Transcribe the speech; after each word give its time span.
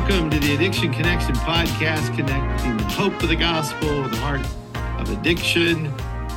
Welcome 0.00 0.30
to 0.30 0.38
the 0.40 0.54
Addiction 0.54 0.90
Connection 0.94 1.34
podcast, 1.36 2.16
connecting 2.16 2.76
the 2.78 2.84
hope 2.84 3.22
of 3.22 3.28
the 3.28 3.36
gospel 3.36 4.00
with 4.02 4.10
the 4.12 4.16
heart 4.16 4.40
of 4.98 5.10
addiction. 5.10 5.92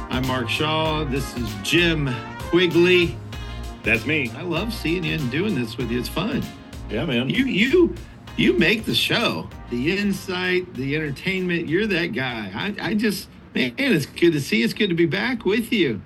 I'm 0.10 0.28
Mark 0.28 0.50
Shaw. 0.50 1.06
This 1.06 1.36
is 1.38 1.50
Jim 1.64 2.14
Quigley. 2.50 3.18
That's 3.82 4.06
me. 4.06 4.30
I 4.36 4.42
love 4.42 4.74
seeing 4.74 5.06
you 5.06 5.16
and 5.16 5.32
doing 5.32 5.56
this 5.56 5.78
with 5.78 5.90
you. 5.90 5.98
It's 6.00 6.10
fun. 6.10 6.44
Yeah, 6.90 7.06
man. 7.06 7.30
You 7.30 7.46
you 7.46 7.96
you 8.36 8.52
make 8.54 8.84
the 8.84 8.94
show, 8.94 9.50
the 9.70 9.98
insight, 9.98 10.72
the 10.76 10.96
entertainment. 10.98 11.70
You're 11.70 11.88
that 11.88 12.08
guy. 12.08 12.52
I, 12.54 12.90
I 12.90 12.94
just 12.96 13.30
man, 13.56 13.74
it's 13.78 14.06
good 14.06 14.34
to 14.34 14.42
see. 14.42 14.58
you. 14.60 14.66
It's 14.66 14.74
good 14.74 14.90
to 14.90 14.96
be 14.96 15.06
back 15.08 15.46
with 15.46 15.72
you. 15.72 16.02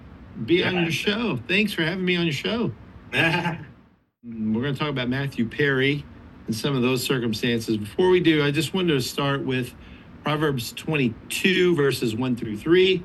Be 0.45 0.63
on 0.63 0.75
Yeah. 0.75 0.81
your 0.83 0.91
show. 0.91 1.39
Thanks 1.47 1.73
for 1.73 1.81
having 1.81 2.05
me 2.05 2.15
on 2.17 2.25
your 2.25 2.33
show. 2.33 2.71
We're 3.11 3.57
going 4.23 4.73
to 4.73 4.75
talk 4.75 4.89
about 4.89 5.09
Matthew 5.09 5.47
Perry 5.49 6.05
and 6.47 6.55
some 6.55 6.75
of 6.75 6.81
those 6.81 7.03
circumstances. 7.03 7.77
Before 7.77 8.09
we 8.09 8.19
do, 8.19 8.43
I 8.43 8.51
just 8.51 8.73
wanted 8.73 8.93
to 8.93 9.01
start 9.01 9.43
with 9.43 9.73
Proverbs 10.23 10.71
22, 10.73 11.75
verses 11.75 12.15
1 12.15 12.35
through 12.37 12.57
3. 12.57 13.03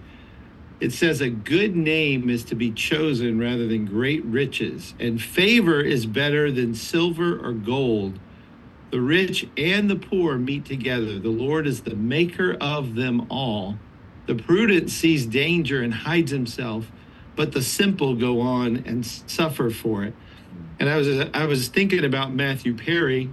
It 0.80 0.92
says, 0.92 1.20
A 1.20 1.28
good 1.28 1.76
name 1.76 2.30
is 2.30 2.44
to 2.44 2.54
be 2.54 2.70
chosen 2.70 3.38
rather 3.38 3.66
than 3.66 3.84
great 3.84 4.24
riches, 4.24 4.94
and 4.98 5.20
favor 5.20 5.80
is 5.80 6.06
better 6.06 6.50
than 6.50 6.74
silver 6.74 7.38
or 7.38 7.52
gold. 7.52 8.18
The 8.90 9.00
rich 9.00 9.48
and 9.56 9.90
the 9.90 9.96
poor 9.96 10.38
meet 10.38 10.64
together. 10.64 11.18
The 11.18 11.30
Lord 11.30 11.66
is 11.66 11.82
the 11.82 11.96
maker 11.96 12.56
of 12.60 12.94
them 12.94 13.26
all. 13.28 13.78
The 14.26 14.34
prudent 14.34 14.90
sees 14.90 15.26
danger 15.26 15.82
and 15.82 15.92
hides 15.92 16.30
himself, 16.30 16.90
but 17.34 17.52
the 17.52 17.62
simple 17.62 18.14
go 18.14 18.40
on 18.40 18.84
and 18.86 19.04
suffer 19.04 19.70
for 19.70 20.04
it. 20.04 20.14
And 20.78 20.88
I 20.88 20.96
was 20.96 21.28
I 21.32 21.46
was 21.46 21.68
thinking 21.68 22.04
about 22.04 22.32
Matthew 22.32 22.74
Perry, 22.74 23.30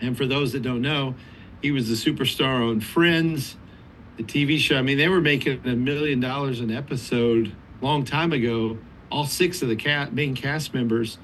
and 0.00 0.16
for 0.16 0.26
those 0.26 0.52
that 0.52 0.62
don't 0.62 0.82
know, 0.82 1.14
he 1.62 1.70
was 1.70 1.88
the 1.88 1.94
superstar 1.94 2.68
on 2.68 2.80
Friends, 2.80 3.56
the 4.16 4.22
TV 4.22 4.58
show. 4.58 4.76
I 4.76 4.82
mean, 4.82 4.98
they 4.98 5.08
were 5.08 5.20
making 5.20 5.60
a 5.66 5.76
million 5.76 6.20
dollars 6.20 6.60
an 6.60 6.70
episode 6.70 7.54
long 7.80 8.04
time 8.04 8.32
ago. 8.32 8.78
All 9.10 9.26
six 9.26 9.62
of 9.62 9.68
the 9.68 9.76
cat 9.76 10.12
main 10.12 10.34
cast 10.34 10.74
members. 10.74 11.18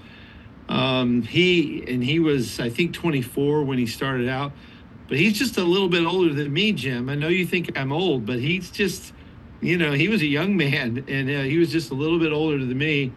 Um, 0.69 1.23
he 1.23 1.85
and 1.89 2.03
he 2.03 2.19
was 2.19 2.61
I 2.61 2.69
think 2.69 2.93
24 2.95 3.65
when 3.65 3.79
he 3.79 3.87
started 3.87 4.29
out, 4.29 4.53
but 5.09 5.19
he's 5.19 5.39
just 5.39 5.59
a 5.59 5.65
little 5.65 5.89
bit 5.89 6.05
older 6.05 6.33
than 6.33 6.53
me, 6.53 6.73
Jim. 6.73 7.09
I 7.09 7.15
know 7.15 7.29
you 7.29 7.47
think 7.47 7.77
I'm 7.77 7.93
old, 7.93 8.25
but 8.25 8.39
he's 8.39 8.71
just, 8.71 9.13
you 9.61 9.77
know, 9.77 9.93
he 9.93 10.09
was 10.09 10.23
a 10.23 10.27
young 10.27 10.57
man 10.57 11.05
and 11.09 11.29
uh, 11.29 11.43
he 11.43 11.59
was 11.59 11.71
just 11.71 11.91
a 11.91 11.95
little 11.95 12.19
bit 12.19 12.33
older 12.33 12.59
than 12.59 12.79
me 12.79 13.13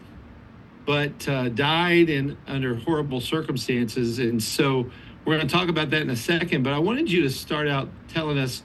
but 0.86 1.28
uh, 1.28 1.50
died 1.50 2.10
in 2.10 2.38
under 2.48 2.76
horrible 2.76 3.20
circumstances. 3.20 4.20
And 4.20 4.42
so 4.42 4.90
we're 5.26 5.36
going 5.36 5.48
to 5.48 5.54
talk 5.54 5.70
about 5.70 5.90
that 5.90 6.02
in 6.02 6.10
a 6.10 6.16
second. 6.16 6.64
But 6.64 6.74
I 6.74 6.80
wanted 6.80 7.12
you 7.12 7.24
to 7.24 7.30
start 7.30 7.68
out 7.68 7.90
telling 8.08 8.38
us 8.38 8.64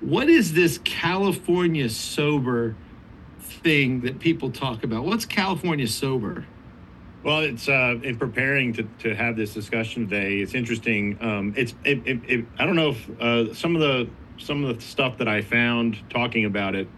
what 0.00 0.28
is 0.28 0.52
this 0.52 0.78
California 0.84 1.88
sober 1.88 2.76
thing 3.38 4.00
that 4.00 4.18
people 4.18 4.50
talk 4.50 4.84
about? 4.84 5.04
What's 5.04 5.24
California 5.24 5.86
sober? 5.86 6.44
Well, 7.22 7.40
it's 7.40 7.68
uh, 7.68 8.00
in 8.02 8.16
preparing 8.16 8.72
to, 8.74 8.82
to 9.00 9.14
have 9.14 9.36
this 9.36 9.54
discussion 9.54 10.08
today. 10.08 10.38
It's 10.38 10.54
interesting. 10.54 11.16
Um, 11.20 11.54
it's 11.56 11.72
it, 11.84 12.02
it, 12.04 12.20
it, 12.28 12.46
I 12.58 12.66
don't 12.66 12.74
know 12.74 12.90
if 12.90 13.20
uh, 13.20 13.54
some 13.54 13.76
of 13.76 13.80
the 13.80 14.10
some 14.38 14.64
of 14.64 14.74
the 14.74 14.82
stuff 14.82 15.18
that 15.18 15.28
I 15.28 15.40
found 15.40 15.98
talking 16.10 16.46
about 16.46 16.74
it. 16.74 16.88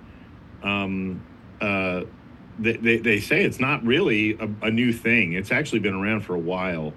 Um, 0.63 1.23
uh, 1.61 2.05
they, 2.59 2.77
they, 2.77 2.97
they 2.99 3.21
say 3.21 3.45
it's 3.45 3.61
not 3.61 3.85
really 3.85 4.35
a, 4.39 4.49
a 4.67 4.71
new 4.71 4.93
thing. 4.93 5.33
It's 5.33 5.51
actually 5.51 5.81
been 5.81 5.95
around 5.95 6.23
for 6.23 6.35
a 6.35 6.39
while, 6.39 6.93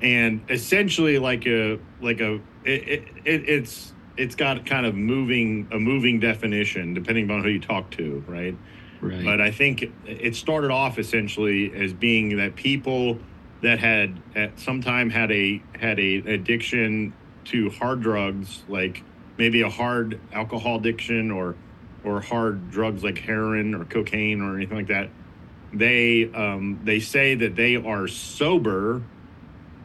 and 0.00 0.40
essentially 0.48 1.18
like 1.18 1.46
a 1.46 1.78
like 2.00 2.20
a 2.20 2.34
it, 2.64 2.88
it, 2.88 3.08
it 3.24 3.48
it's 3.48 3.92
it's 4.16 4.34
got 4.34 4.64
kind 4.64 4.86
of 4.86 4.94
moving 4.94 5.68
a 5.72 5.78
moving 5.78 6.20
definition 6.20 6.94
depending 6.94 7.30
on 7.30 7.42
who 7.42 7.50
you 7.50 7.60
talk 7.60 7.90
to, 7.92 8.24
right? 8.26 8.56
Right. 9.00 9.24
But 9.24 9.40
I 9.40 9.50
think 9.50 9.84
it 10.06 10.34
started 10.34 10.70
off 10.70 10.98
essentially 10.98 11.72
as 11.74 11.92
being 11.92 12.36
that 12.38 12.56
people 12.56 13.18
that 13.62 13.78
had 13.78 14.20
at 14.34 14.58
some 14.58 14.80
time 14.80 15.10
had 15.10 15.30
a 15.32 15.62
had 15.78 15.98
a 15.98 16.16
addiction 16.16 17.12
to 17.46 17.70
hard 17.70 18.00
drugs, 18.00 18.62
like 18.68 19.02
maybe 19.36 19.60
a 19.62 19.68
hard 19.68 20.18
alcohol 20.32 20.78
addiction 20.78 21.30
or 21.30 21.54
or 22.06 22.20
hard 22.20 22.70
drugs 22.70 23.02
like 23.02 23.18
heroin 23.18 23.74
or 23.74 23.84
cocaine 23.84 24.40
or 24.40 24.54
anything 24.56 24.76
like 24.76 24.86
that. 24.86 25.10
They 25.72 26.30
um, 26.32 26.80
they 26.84 27.00
say 27.00 27.34
that 27.34 27.56
they 27.56 27.76
are 27.76 28.06
sober, 28.06 29.02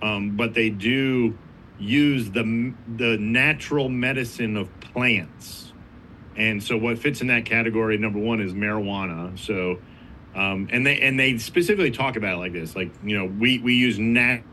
um, 0.02 0.38
but 0.38 0.54
they 0.54 0.70
do 0.70 1.38
use 1.80 2.30
the 2.32 2.74
the 2.96 3.18
natural 3.18 3.90
medicine 3.90 4.56
of 4.56 4.70
plants. 4.80 5.74
And 6.38 6.64
so 6.64 6.78
what 6.78 6.98
fits 7.00 7.20
in 7.22 7.28
that 7.28 7.44
category 7.46 7.98
number 7.98 8.20
one 8.20 8.40
is 8.40 8.54
marijuana. 8.54 9.38
So 9.38 9.80
um, 10.36 10.70
and 10.72 10.86
they 10.86 11.02
and 11.02 11.20
they 11.20 11.38
specifically 11.40 11.92
talk 11.92 12.16
about 12.16 12.36
it 12.36 12.40
like 12.40 12.54
this, 12.54 12.76
like 12.76 12.92
you 13.04 13.18
know, 13.18 13.26
we 13.26 13.58
we 13.60 13.74
use 13.74 13.98
nat- 13.98 14.44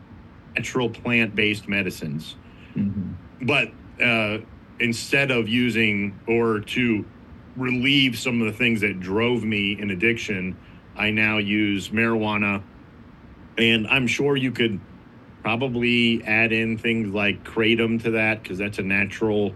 natural 0.55 0.89
plant 0.89 1.35
based 1.35 1.69
medicines, 1.69 2.35
Mhm. 2.75 3.13
but 3.43 3.71
uh, 4.03 4.39
instead 4.79 5.29
of 5.29 5.47
using 5.47 6.19
or 6.27 6.59
to 6.61 7.05
relieve 7.59 8.17
some 8.17 8.41
of 8.41 8.47
the 8.47 8.53
things 8.57 8.81
that 8.81 8.99
drove 8.99 9.43
me 9.43 9.79
in 9.79 9.91
addiction, 9.91 10.57
I 10.95 11.11
now 11.11 11.37
use 11.37 11.89
marijuana, 11.89 12.63
and 13.57 13.87
I'm 13.87 14.07
sure 14.07 14.35
you 14.35 14.51
could 14.51 14.79
probably 15.43 16.23
add 16.23 16.51
in 16.51 16.77
things 16.77 17.13
like 17.13 17.43
kratom 17.43 18.01
to 18.03 18.11
that 18.11 18.41
because 18.41 18.57
that's 18.57 18.79
a 18.79 18.83
natural, 18.83 19.53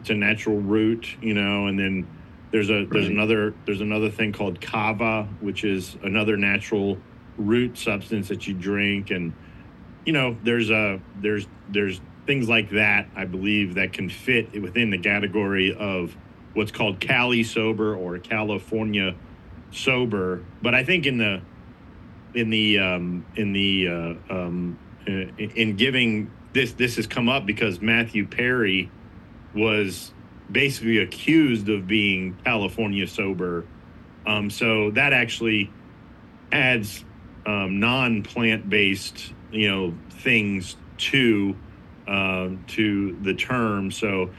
it's 0.00 0.10
a 0.10 0.14
natural 0.14 0.58
root, 0.58 1.16
you 1.20 1.34
know, 1.34 1.66
and 1.66 1.78
then 1.78 2.08
there's 2.50 2.70
a 2.70 2.86
there's 2.86 3.06
Right. 3.06 3.12
another 3.12 3.54
there's 3.66 3.80
another 3.82 4.10
thing 4.10 4.32
called 4.32 4.60
kava, 4.60 5.24
which 5.40 5.64
is 5.64 5.96
another 6.02 6.36
natural 6.36 6.98
root 7.36 7.76
substance 7.76 8.28
that 8.28 8.46
you 8.46 8.54
drink, 8.54 9.10
and 9.10 9.32
you 10.06 10.12
know 10.12 10.36
there's 10.44 10.70
a 10.70 11.00
there's 11.20 11.46
there's 11.68 12.00
things 12.26 12.48
like 12.48 12.70
that 12.70 13.08
I 13.16 13.24
believe 13.24 13.74
that 13.74 13.92
can 13.92 14.08
fit 14.08 14.60
within 14.60 14.90
the 14.90 14.98
category 14.98 15.74
of 15.74 16.16
what's 16.58 16.72
called 16.72 16.98
Cali 16.98 17.44
sober 17.44 17.94
or 17.94 18.18
California 18.18 19.14
sober. 19.70 20.44
But 20.60 20.74
I 20.74 20.82
think 20.82 21.06
in 21.06 21.16
the 21.16 21.40
in 22.34 22.50
the 22.50 22.80
um, 22.80 23.24
in 23.36 23.52
the 23.52 23.88
uh, 23.88 24.34
um, 24.34 24.76
uh, 25.06 25.12
in 25.38 25.76
giving 25.76 26.32
this 26.52 26.72
this 26.72 26.96
has 26.96 27.06
come 27.06 27.28
up 27.28 27.46
because 27.46 27.80
Matthew 27.80 28.26
Perry 28.26 28.90
was 29.54 30.12
basically 30.50 30.98
accused 30.98 31.68
of 31.68 31.86
being 31.86 32.36
California 32.44 33.06
sober. 33.06 33.64
Um, 34.26 34.50
so 34.50 34.90
that 34.90 35.12
actually 35.12 35.70
adds 36.50 37.04
um, 37.46 37.78
non 37.78 38.24
plant 38.24 38.68
based 38.68 39.32
you 39.52 39.70
know 39.70 39.94
things 40.10 40.74
to 40.96 41.54
uh, 42.08 42.48
to 42.66 43.16
the 43.22 43.34
term. 43.34 43.92
So 43.92 44.30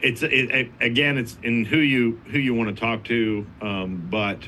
it's 0.00 0.22
it, 0.22 0.32
it, 0.32 0.70
again 0.80 1.18
it's 1.18 1.38
in 1.42 1.64
who 1.64 1.78
you 1.78 2.20
who 2.26 2.38
you 2.38 2.54
want 2.54 2.74
to 2.74 2.80
talk 2.80 3.04
to, 3.04 3.46
um, 3.60 4.06
but 4.10 4.38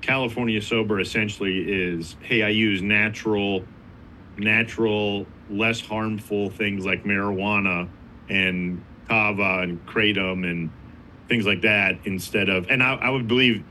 California 0.00 0.60
sober 0.60 1.00
essentially 1.00 1.60
is 1.60 2.16
hey 2.22 2.42
I 2.42 2.48
use 2.48 2.82
natural 2.82 3.64
natural 4.36 5.26
less 5.50 5.80
harmful 5.80 6.50
things 6.50 6.86
like 6.86 7.04
marijuana 7.04 7.88
and 8.28 8.82
kava 9.08 9.60
and 9.60 9.84
kratom 9.86 10.50
and 10.50 10.70
things 11.28 11.44
like 11.44 11.60
that 11.62 11.98
instead 12.04 12.48
of 12.48 12.66
and 12.70 12.82
I, 12.82 12.94
I 12.94 13.10
would 13.10 13.28
believe 13.28 13.62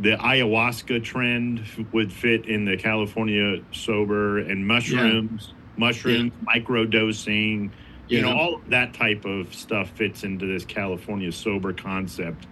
the 0.00 0.16
ayahuasca 0.16 1.04
trend 1.04 1.62
would 1.92 2.10
fit 2.10 2.46
in 2.46 2.64
the 2.64 2.76
California 2.76 3.62
sober 3.70 4.38
and 4.38 4.66
mushrooms, 4.66 5.52
mushrooms, 5.76 6.32
micro 6.42 6.86
dosing, 6.86 7.70
you 8.10 8.22
know, 8.22 8.36
all 8.36 8.60
that 8.68 8.92
type 8.94 9.24
of 9.24 9.54
stuff 9.54 9.90
fits 9.90 10.24
into 10.24 10.46
this 10.46 10.64
California 10.64 11.30
sober 11.32 11.72
concept. 11.72 12.46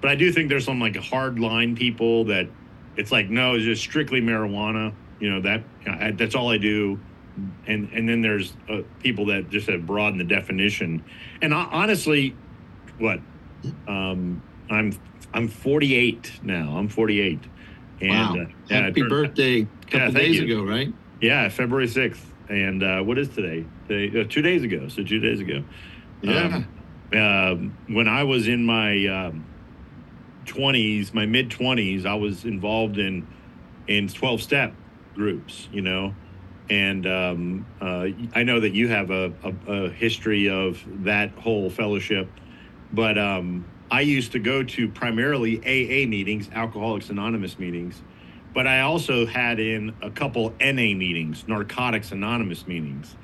But 0.00 0.10
I 0.10 0.14
do 0.14 0.30
think 0.32 0.48
there's 0.48 0.64
some 0.64 0.80
like 0.80 0.96
hard 0.96 1.38
line 1.38 1.74
people 1.74 2.24
that 2.26 2.46
it's 2.96 3.10
like, 3.10 3.28
no, 3.30 3.54
it's 3.54 3.64
just 3.64 3.82
strictly 3.82 4.20
marijuana. 4.20 4.92
You 5.20 5.30
know, 5.30 5.40
that 5.40 5.64
I, 5.86 6.10
that's 6.12 6.34
all 6.34 6.50
I 6.50 6.58
do. 6.58 7.00
And 7.66 7.88
and 7.92 8.08
then 8.08 8.20
there's 8.20 8.52
uh, 8.68 8.82
people 9.00 9.26
that 9.26 9.48
just 9.50 9.68
have 9.68 9.86
broadened 9.86 10.20
the 10.20 10.24
definition. 10.24 11.04
And 11.42 11.52
ho- 11.52 11.68
honestly, 11.70 12.34
what 12.98 13.20
um, 13.86 14.42
I'm 14.70 14.92
I'm 15.32 15.48
48 15.48 16.40
now. 16.42 16.76
I'm 16.76 16.88
48. 16.88 17.38
And 18.00 18.10
wow. 18.10 18.32
uh, 18.42 18.46
yeah, 18.68 18.82
Happy 18.82 19.00
turned- 19.00 19.10
birthday 19.10 19.60
a 19.62 19.64
couple 19.86 19.98
thank 19.98 20.14
days 20.14 20.36
you. 20.40 20.44
ago, 20.44 20.64
right? 20.64 20.92
Yeah, 21.20 21.48
February 21.48 21.88
6th. 21.88 22.18
And 22.48 22.82
uh, 22.82 23.02
what 23.02 23.18
is 23.18 23.28
today? 23.28 23.66
Today 23.88 24.20
uh, 24.20 24.24
two 24.28 24.42
days 24.42 24.62
ago. 24.62 24.88
So 24.88 25.02
two 25.02 25.20
days 25.20 25.40
ago. 25.40 25.64
Yeah. 26.22 26.64
Um, 26.64 26.68
um, 27.10 27.78
when 27.88 28.08
I 28.08 28.24
was 28.24 28.48
in 28.48 28.64
my 28.64 29.06
um, 29.06 29.46
20s, 30.44 31.14
my 31.14 31.26
mid 31.26 31.50
20s, 31.50 32.06
I 32.06 32.14
was 32.14 32.44
involved 32.44 32.98
in 32.98 33.26
in 33.86 34.08
12 34.08 34.42
step 34.42 34.74
groups, 35.14 35.68
you 35.72 35.80
know, 35.80 36.14
and 36.68 37.06
um, 37.06 37.66
uh, 37.80 38.08
I 38.34 38.42
know 38.42 38.60
that 38.60 38.74
you 38.74 38.88
have 38.88 39.10
a, 39.10 39.32
a, 39.42 39.72
a, 39.72 39.90
history 39.90 40.50
of 40.50 40.84
that 41.04 41.30
whole 41.30 41.70
fellowship, 41.70 42.30
but 42.92 43.16
um, 43.16 43.64
I 43.90 44.02
used 44.02 44.32
to 44.32 44.38
go 44.38 44.62
to 44.62 44.88
primarily 44.88 45.58
AA 45.58 46.06
meetings, 46.06 46.50
Alcoholics 46.52 47.08
Anonymous 47.08 47.58
meetings, 47.58 48.02
but 48.58 48.66
I 48.66 48.80
also 48.80 49.24
had 49.24 49.60
in 49.60 49.94
a 50.02 50.10
couple 50.10 50.52
NA 50.60 50.92
meetings, 50.92 51.46
Narcotics 51.46 52.10
Anonymous 52.10 52.66
meetings. 52.66 53.14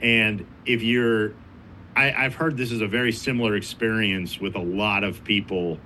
And 0.00 0.46
if 0.64 0.82
you're, 0.82 1.34
I, 1.94 2.10
I've 2.12 2.34
heard 2.34 2.56
this 2.56 2.72
is 2.72 2.80
a 2.80 2.86
very 2.86 3.12
similar 3.12 3.56
experience 3.56 4.40
with 4.40 4.56
a 4.56 4.62
lot 4.62 5.04
of 5.04 5.22
people, 5.22 5.78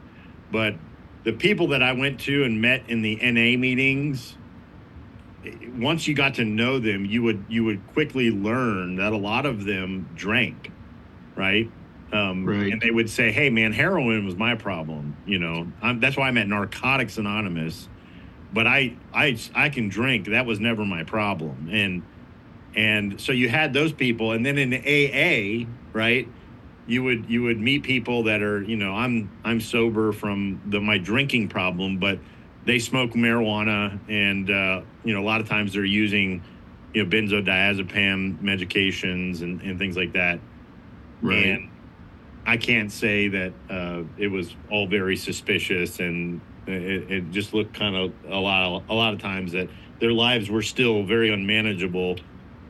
but 0.53 0.77
the 1.25 1.33
people 1.33 1.67
that 1.71 1.83
I 1.83 1.91
went 1.91 2.21
to 2.21 2.45
and 2.45 2.63
met 2.63 2.89
in 2.89 3.03
the 3.03 3.17
NA 3.17 3.59
meetings, 3.59 4.37
once 5.77 6.07
you 6.07 6.15
got 6.15 6.35
to 6.35 6.45
know 6.45 6.79
them, 6.79 7.05
you 7.05 7.25
would 7.25 7.47
you 7.49 7.65
would 7.65 7.85
quickly 7.89 8.31
learn 8.31 8.95
that 8.95 9.13
a 9.13 9.17
lot 9.17 9.45
of 9.45 9.65
them 9.65 10.09
drank, 10.15 10.71
right? 11.35 11.69
Um, 12.13 12.47
right. 12.47 12.73
And 12.73 12.81
they 12.81 12.93
would 12.93 13.11
say, 13.11 13.33
"Hey, 13.33 13.51
man, 13.51 13.73
heroin 13.73 14.25
was 14.25 14.37
my 14.37 14.55
problem." 14.55 15.17
You 15.27 15.41
know, 15.41 15.67
I'm, 15.83 15.99
that's 15.99 16.17
why 16.17 16.29
I'm 16.29 16.39
at 16.39 16.47
Narcotics 16.47 17.19
Anonymous. 17.19 17.89
But 18.55 18.67
I, 18.67 18.97
I, 19.13 19.37
I 19.55 19.69
can 19.69 19.89
drink. 19.89 20.29
That 20.29 20.47
was 20.47 20.61
never 20.61 20.85
my 20.85 21.05
problem. 21.05 21.69
And 21.71 22.03
and 22.77 23.21
so 23.21 23.33
you 23.33 23.49
had 23.49 23.73
those 23.73 23.93
people, 23.93 24.33
and 24.33 24.45
then 24.45 24.59
in 24.59 24.73
AA, 24.75 25.69
right? 25.93 26.29
You 26.87 27.03
would 27.05 27.31
you 27.31 27.43
would 27.45 27.61
meet 27.61 27.83
people 27.83 28.25
that 28.25 28.43
are, 28.43 28.63
you 28.63 28.77
know, 28.77 28.95
I'm 28.95 29.31
I'm 29.45 29.61
sober 29.61 30.13
from 30.13 30.61
the 30.67 30.81
my 30.81 30.99
drinking 30.99 31.49
problem, 31.49 31.99
but 31.99 32.19
they 32.65 32.79
smoke 32.79 33.13
marijuana, 33.13 33.99
and 34.09 34.51
uh, 34.51 34.83
you 35.05 35.15
know, 35.15 35.21
a 35.21 35.27
lot 35.27 35.41
of 35.41 35.49
times 35.49 35.73
they're 35.75 35.85
using, 35.85 36.43
you 36.93 37.05
know, 37.05 37.11
benzodiazepam 37.11 38.43
medications 38.43 39.43
and, 39.43 39.61
and 39.63 39.79
things 39.79 39.97
like 39.97 40.13
that. 40.15 40.41
Right. 41.23 41.47
And 41.47 41.71
I 42.47 42.57
can't 42.57 42.91
say 42.93 43.29
that 43.29 43.53
uh, 43.71 44.03
it 44.19 44.29
was 44.29 44.55
all 44.71 44.87
very 44.87 45.17
suspicious, 45.17 46.01
and 46.01 46.41
it, 46.67 47.11
it 47.11 47.31
just 47.31 47.55
looked 47.55 47.75
kind 47.75 47.97
of 47.97 48.13
a 48.29 48.39
lot, 48.39 48.83
a 48.89 48.95
lot 48.95 49.15
of 49.15 49.21
times 49.21 49.53
that 49.53 49.69
their 50.01 50.13
lives 50.13 50.51
were 50.51 50.63
still 50.63 51.05
very 51.05 51.33
unmanageable, 51.33 52.17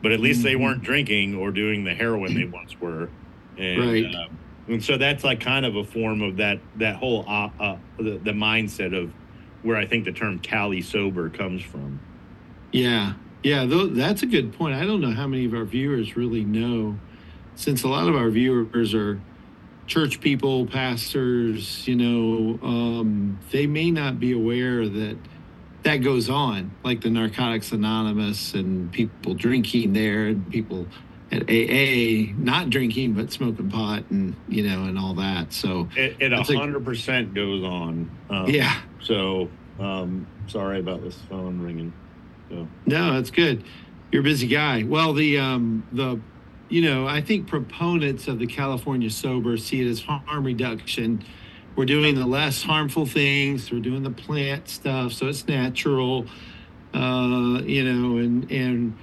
but 0.02 0.12
at 0.12 0.20
least 0.20 0.41
mm-hmm. 0.41 0.49
they 0.49 0.56
weren't 0.56 0.82
drinking 0.82 1.35
or 1.35 1.50
doing 1.50 1.85
the 1.85 1.94
heroin 1.94 2.35
they 2.35 2.44
once 2.44 2.79
were, 2.81 3.08
and, 3.56 3.81
right. 3.81 4.14
Uh, 4.14 4.29
and 4.69 4.82
so 4.82 4.96
that's 4.96 5.25
like 5.25 5.41
kind 5.41 5.67
of 5.67 5.76
a 5.76 5.85
form 5.85 6.23
of 6.23 6.37
that 6.38 6.58
that 6.76 6.96
whole 6.96 7.25
uh, 7.29 7.50
uh, 7.61 7.76
the, 7.99 8.19
the 8.19 8.32
mindset 8.32 8.96
of 8.96 9.12
where 9.62 9.76
I 9.76 9.87
think 9.87 10.05
the 10.05 10.12
term 10.12 10.38
Cali 10.38 10.82
sober 10.82 11.31
comes 11.31 11.62
from. 11.62 12.00
Yeah, 12.73 13.14
yeah, 13.43 13.67
that's 13.69 14.23
a 14.23 14.26
good 14.26 14.52
point. 14.52 14.75
I 14.75 14.85
don't 14.85 15.00
know 15.00 15.12
how 15.12 15.26
many 15.26 15.44
of 15.44 15.55
our 15.55 15.64
viewers 15.64 16.17
really 16.17 16.44
know, 16.44 16.99
since 17.55 17.82
a 17.82 17.88
lot 17.88 18.08
of 18.08 18.17
our 18.17 18.31
viewers 18.31 18.94
are 18.94 19.20
church 19.86 20.20
people, 20.20 20.66
pastors, 20.66 21.86
you 21.86 21.96
know, 21.96 22.58
um, 22.62 23.38
they 23.50 23.66
may 23.66 23.90
not 23.90 24.19
be 24.19 24.32
aware 24.32 24.88
that 24.88 25.19
that 25.82 25.96
goes 25.98 26.31
on, 26.31 26.75
like 26.82 27.02
the 27.02 27.10
Narcotics 27.10 27.72
Anonymous 27.72 28.54
and 28.54 28.90
people 28.90 29.34
drinking 29.34 29.92
there 29.92 30.26
and 30.28 30.50
people 30.50 30.86
at 31.31 31.42
AA 31.50 32.32
not 32.38 32.70
drinking 32.70 33.14
but 33.14 33.32
smoking 33.32 33.70
pot 33.70 34.04
and 34.10 34.36
you 34.48 34.62
know 34.62 34.84
and 34.84 34.98
all 34.98 35.14
that. 35.14 35.52
So 35.52 35.88
it, 35.96 36.32
a 36.32 36.42
hundred 36.42 36.84
percent 36.84 37.34
goes 37.34 37.62
on. 37.62 38.10
Um, 38.31 38.48
yeah. 38.48 38.81
So 39.02 39.50
um, 39.78 40.26
sorry 40.46 40.81
about 40.81 41.02
this 41.02 41.16
phone 41.28 41.60
ringing. 41.60 41.92
So. 42.48 42.69
No, 42.86 43.14
that's 43.14 43.31
good. 43.31 43.64
You're 44.10 44.20
a 44.20 44.25
busy 44.25 44.46
guy. 44.46 44.84
Well, 44.84 45.12
the 45.12 45.38
um, 45.38 45.86
the 45.92 46.20
you 46.75 46.81
know, 46.81 47.06
I 47.06 47.21
think 47.21 47.47
proponents 47.47 48.26
of 48.26 48.41
the 48.41 48.49
California 48.49 49.09
sober 49.09 49.56
see 49.56 49.81
it 49.81 49.88
as 49.88 50.00
harm 50.00 50.44
reduction. 50.44 51.23
We're 51.76 51.85
doing 51.85 52.17
the 52.17 52.26
less 52.26 52.65
harmful 52.65 53.06
things. 53.06 53.71
We're 53.71 53.79
doing 53.79 54.03
the 54.03 54.11
plant 54.11 54.69
stuff, 54.69 55.12
so 55.12 55.29
it's 55.29 55.47
natural. 55.47 56.26
Uh, 56.93 57.62
you 57.62 57.85
know, 57.85 58.17
and 58.17 58.50
and 58.50 58.99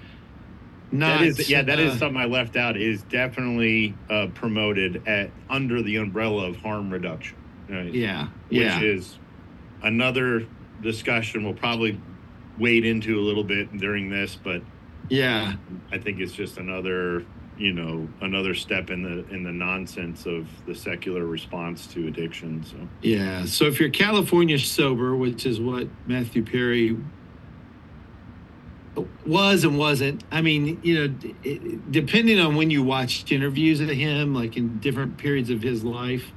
not. 0.91 1.19
That 1.19 1.27
is, 1.27 1.50
yeah, 1.50 1.62
that 1.62 1.79
uh, 1.79 1.83
is 1.83 1.97
something 1.97 2.19
I 2.19 2.25
left 2.25 2.57
out. 2.57 2.75
Is 2.75 3.03
definitely 3.03 3.95
uh, 4.09 4.27
promoted 4.33 5.07
at 5.07 5.31
under 5.50 5.81
the 5.81 5.95
umbrella 5.95 6.50
of 6.50 6.57
harm 6.57 6.91
reduction. 6.91 7.38
Right? 7.69 7.94
Yeah, 7.94 8.27
which 8.50 8.63
yeah. 8.63 8.81
is 8.81 9.17
another 9.81 10.45
discussion 10.81 11.45
we'll 11.45 11.53
probably 11.53 11.97
wade 12.59 12.83
into 12.83 13.17
a 13.17 13.24
little 13.24 13.45
bit 13.45 13.77
during 13.77 14.09
this, 14.09 14.35
but 14.35 14.62
yeah, 15.07 15.53
I 15.89 16.00
think 16.00 16.19
it's 16.19 16.33
just 16.33 16.57
another 16.57 17.25
you 17.57 17.74
know 17.74 18.07
another 18.21 18.53
step 18.53 18.89
in 18.89 19.03
the 19.03 19.25
in 19.33 19.44
the 19.44 19.51
nonsense 19.51 20.25
of 20.25 20.48
the 20.65 20.74
secular 20.74 21.25
response 21.25 21.86
to 21.88 22.07
addiction 22.07 22.63
so. 22.63 22.77
Yeah 23.01 23.45
so 23.45 23.65
if 23.65 23.80
you're 23.80 23.89
california 23.89 24.57
sober 24.57 25.15
which 25.15 25.45
is 25.45 25.59
what 25.59 25.88
matthew 26.07 26.44
perry 26.44 26.98
was 29.25 29.63
and 29.63 29.77
wasn't 29.77 30.24
i 30.31 30.42
mean 30.42 30.80
you 30.83 31.07
know 31.07 31.74
depending 31.92 32.39
on 32.39 32.56
when 32.56 32.69
you 32.69 32.83
watched 32.83 33.31
interviews 33.31 33.80
of 33.80 33.89
him 33.89 34.33
like 34.33 34.57
in 34.57 34.80
different 34.80 35.18
periods 35.18 35.50
of 35.50 35.62
his 35.62 35.83
life 35.83 36.31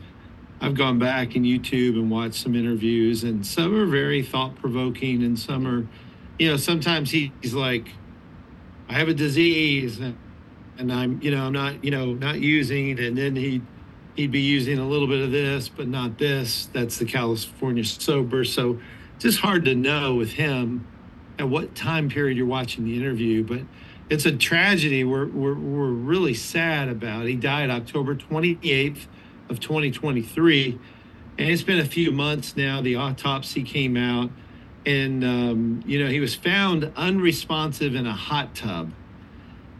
i've 0.61 0.75
gone 0.75 0.99
back 0.99 1.35
in 1.35 1.43
youtube 1.43 1.95
and 1.95 2.11
watched 2.11 2.35
some 2.35 2.55
interviews 2.55 3.25
and 3.25 3.45
some 3.45 3.75
are 3.75 3.87
very 3.87 4.23
thought-provoking 4.23 5.23
and 5.25 5.39
some 5.39 5.67
are 5.67 5.87
you 6.39 6.49
know 6.49 6.57
sometimes 6.57 7.11
he's 7.11 7.55
like 7.55 7.89
i 8.89 8.93
have 8.93 9.09
a 9.09 9.15
disease 9.15 10.01
and 10.79 10.93
I'm, 10.93 11.21
you 11.23 11.31
know, 11.31 11.47
I'm 11.47 11.53
not, 11.53 11.85
you 11.85 11.91
know, 11.91 12.15
not 12.15 12.41
using, 12.41 12.91
it. 12.91 13.01
and 13.01 13.17
then 13.17 13.37
he 13.37 13.63
he'd 14.17 14.31
be 14.31 14.41
using 14.41 14.79
a 14.79 14.87
little 14.87 15.09
bit 15.09 15.21
of 15.21 15.33
this, 15.33 15.69
but 15.69 15.89
not 15.89 16.19
this. 16.19 16.67
That's 16.73 16.99
the 16.99 17.05
California 17.05 17.85
sober. 17.85 18.45
So 18.45 18.79
just 19.19 19.41
hard 19.41 19.65
to 19.65 19.75
know 19.75 20.15
with 20.15 20.33
him 20.33 20.87
at 21.39 21.49
what 21.49 21.75
time 21.75 22.09
period 22.09 22.37
you're 22.37 22.47
watching 22.47 22.85
the 22.85 22.97
interview, 22.97 23.43
but 23.43 23.61
it's 24.09 24.25
a 24.25 24.33
tragedy 24.33 25.03
we're, 25.03 25.27
we're, 25.27 25.55
we're 25.55 25.89
really 25.89 26.35
sad 26.35 26.89
about. 26.89 27.27
He 27.27 27.35
died 27.35 27.71
October 27.71 28.15
28th 28.15 29.07
of 29.49 29.61
2023. 29.61 30.79
And 31.37 31.49
it's 31.51 31.63
been 31.63 31.81
a 31.81 31.85
few 31.85 32.13
months 32.13 32.57
now. 32.57 32.81
The 32.81 32.95
autopsy 32.95 33.65
came 33.65 33.97
out 33.97 34.31
and, 34.87 35.25
um, 35.25 35.83
you 35.87 36.03
know, 36.03 36.09
he 36.09 36.21
was 36.21 36.35
found 36.35 36.93
unresponsive 36.95 37.95
in 37.95 38.07
a 38.07 38.13
hot 38.13 38.55
tub 38.55 38.93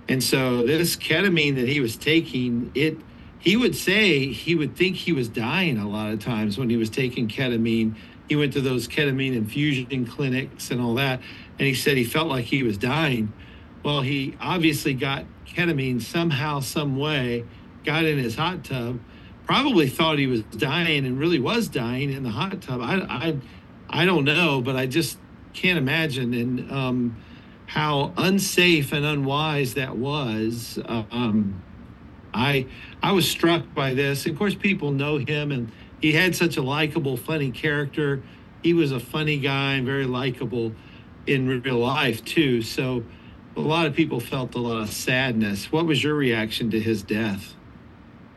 and 0.09 0.23
so 0.23 0.67
this 0.67 0.97
ketamine 0.97 1.57
that 1.57 1.69
he 1.69 1.81
was 1.81 1.97
taking, 1.97 2.71
it 2.75 2.99
he 3.39 3.57
would 3.57 3.77
say 3.77 4.29
he 4.29 4.55
would 4.55 4.77
think 4.77 4.97
he 4.97 5.13
was 5.13 5.29
dying 5.29 5.79
a 5.79 5.89
lot 5.89 6.13
of 6.13 6.19
times 6.21 6.57
when 6.57 6.71
he 6.71 6.77
was 6.77 6.91
taking 6.91 7.29
ketamine. 7.29 7.95
He 8.29 8.37
went 8.37 8.55
to 8.55 8.63
those 8.63 8.89
ketamine 8.89 9.35
infusion 9.37 10.07
clinics 10.07 10.71
and 10.71 10.81
all 10.81 10.95
that, 10.95 11.21
and 11.59 11.69
he 11.69 11.75
said 11.75 11.97
he 11.97 12.05
felt 12.05 12.29
like 12.29 12.47
he 12.47 12.63
was 12.63 12.79
dying. 12.79 13.33
Well, 13.83 14.01
he 14.01 14.35
obviously 14.41 14.95
got 14.95 15.27
ketamine 15.47 16.01
somehow, 16.01 16.61
some 16.61 16.97
way, 16.97 17.45
got 17.85 18.05
in 18.05 18.19
his 18.19 18.35
hot 18.35 18.65
tub, 18.65 18.99
probably 19.45 19.89
thought 19.89 20.19
he 20.19 20.27
was 20.27 20.43
dying 20.43 21.05
and 21.07 21.19
really 21.19 21.39
was 21.39 21.69
dying 21.69 22.13
in 22.13 22.23
the 22.23 22.31
hot 22.31 22.63
tub. 22.63 22.81
I, 22.81 22.95
I, 22.95 23.37
I 23.91 24.05
don't 24.07 24.25
know, 24.25 24.63
but 24.63 24.75
I 24.75 24.87
just 24.87 25.19
can't 25.53 25.79
imagine. 25.79 26.33
And 26.33 26.73
um, 26.73 27.17
how 27.75 28.13
unsafe 28.17 28.93
and 28.93 29.05
unwise 29.05 29.75
that 29.75 29.97
was. 29.97 30.79
Um, 30.87 31.61
I 32.33 32.67
I 33.03 33.11
was 33.11 33.29
struck 33.29 33.75
by 33.75 33.95
this. 33.95 34.27
Of 34.27 34.39
course, 34.39 34.55
people 34.55 34.93
know 34.93 35.19
him, 35.19 35.51
and 35.51 35.73
he 36.01 36.13
had 36.13 36.37
such 36.37 36.57
a 36.57 36.63
likable, 36.63 37.17
funny 37.17 37.51
character. 37.51 38.23
He 38.63 38.75
was 38.75 38.93
a 38.93 39.01
funny 39.01 39.39
guy 39.39 39.75
and 39.75 39.85
very 39.85 40.07
likable 40.07 40.73
in 41.27 41.63
real 41.63 41.79
life 41.79 42.25
too. 42.25 42.63
So, 42.63 43.03
a 43.57 43.61
lot 43.61 43.87
of 43.87 43.95
people 43.95 44.21
felt 44.21 44.55
a 44.55 44.61
lot 44.61 44.81
of 44.81 44.91
sadness. 44.91 45.73
What 45.73 45.85
was 45.85 46.03
your 46.03 46.15
reaction 46.15 46.71
to 46.71 46.81
his 46.81 47.03
death? 47.03 47.57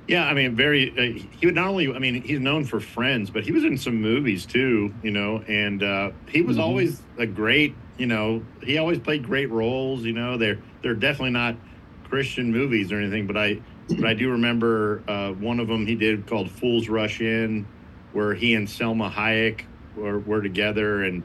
Yeah, 0.08 0.26
I 0.26 0.34
mean, 0.34 0.56
very. 0.56 0.90
Uh, 0.90 1.28
he 1.40 1.46
would 1.46 1.54
not 1.54 1.68
only. 1.68 1.94
I 1.94 2.00
mean, 2.00 2.24
he's 2.24 2.40
known 2.40 2.66
for 2.66 2.80
Friends, 2.80 3.30
but 3.30 3.44
he 3.44 3.52
was 3.52 3.64
in 3.64 3.78
some 3.78 4.02
movies 4.02 4.48
too. 4.48 4.96
You 5.04 5.12
know, 5.12 5.44
and 5.48 5.84
uh, 5.84 6.12
he 6.28 6.42
was 6.42 6.58
mm-hmm. 6.58 6.66
always 6.66 7.04
a 7.20 7.28
great. 7.28 7.76
You 7.98 8.06
know, 8.06 8.44
he 8.64 8.78
always 8.78 9.00
played 9.00 9.24
great 9.24 9.50
roles. 9.50 10.04
You 10.04 10.14
know, 10.14 10.38
they're 10.38 10.60
they're 10.82 10.96
definitely 10.96 11.32
not 11.32 11.56
Christian 12.10 12.52
movies 12.52 12.92
or 12.92 13.00
anything, 13.00 13.28
but 13.28 13.38
I 13.38 13.60
but 13.90 14.06
I 14.06 14.14
do 14.14 14.32
remember 14.32 15.04
uh, 15.08 15.32
one 15.32 15.60
of 15.60 15.68
them 15.68 15.86
he 15.86 15.96
did 15.96 16.28
called 16.28 16.52
Fools 16.52 16.90
Rush 16.90 17.22
In, 17.22 17.66
where 18.14 18.34
he 18.34 18.54
and 18.54 18.68
Salma 18.68 19.12
Hayek 19.12 19.62
were, 19.96 20.20
were 20.20 20.42
together, 20.42 21.04
and 21.04 21.24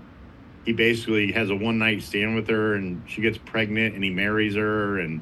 he 0.64 0.72
basically 0.72 1.32
has 1.32 1.50
a 1.50 1.56
one 1.56 1.78
night 1.78 2.02
stand 2.02 2.34
with 2.34 2.48
her, 2.48 2.74
and 2.74 3.02
she 3.08 3.20
gets 3.20 3.38
pregnant, 3.38 3.94
and 3.94 4.02
he 4.02 4.10
marries 4.10 4.54
her, 4.54 4.98
and 4.98 5.20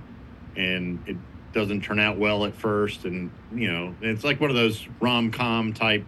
and 0.56 1.00
it 1.06 1.16
doesn't 1.52 1.82
turn 1.82 1.98
out 1.98 2.18
well 2.18 2.44
at 2.44 2.54
first, 2.54 3.04
and 3.04 3.30
you 3.54 3.70
know 3.70 3.94
it's 4.00 4.24
like 4.24 4.40
one 4.40 4.50
of 4.50 4.56
those 4.56 4.86
rom 5.00 5.30
com 5.30 5.72
type 5.72 6.04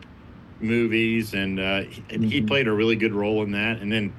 movies, 0.60 1.34
and 1.34 1.58
uh, 1.58 1.80
he, 1.80 2.02
mm-hmm. 2.02 2.22
he 2.24 2.42
played 2.42 2.68
a 2.68 2.72
really 2.72 2.96
good 2.96 3.12
role 3.12 3.42
in 3.42 3.52
that. 3.52 3.80
And 3.80 3.90
then 3.90 4.12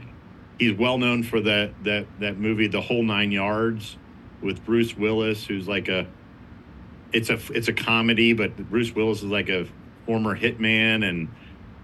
he's 0.59 0.77
well 0.77 0.97
known 0.97 1.23
for 1.23 1.41
that 1.41 1.71
that 1.83 2.05
that 2.19 2.37
movie, 2.37 2.67
The 2.67 2.81
Whole 2.81 3.03
Nine 3.03 3.31
Yards, 3.31 3.97
with 4.41 4.63
Bruce 4.65 4.95
Willis, 4.95 5.45
who's 5.45 5.67
like 5.67 5.87
a 5.87 6.07
it's 7.11 7.29
a 7.29 7.39
it's 7.53 7.67
a 7.67 7.73
comedy, 7.73 8.33
but 8.33 8.57
Bruce 8.69 8.93
Willis 8.93 9.19
is 9.19 9.29
like 9.29 9.49
a 9.49 9.67
former 10.05 10.37
hitman 10.37 11.07
and 11.07 11.29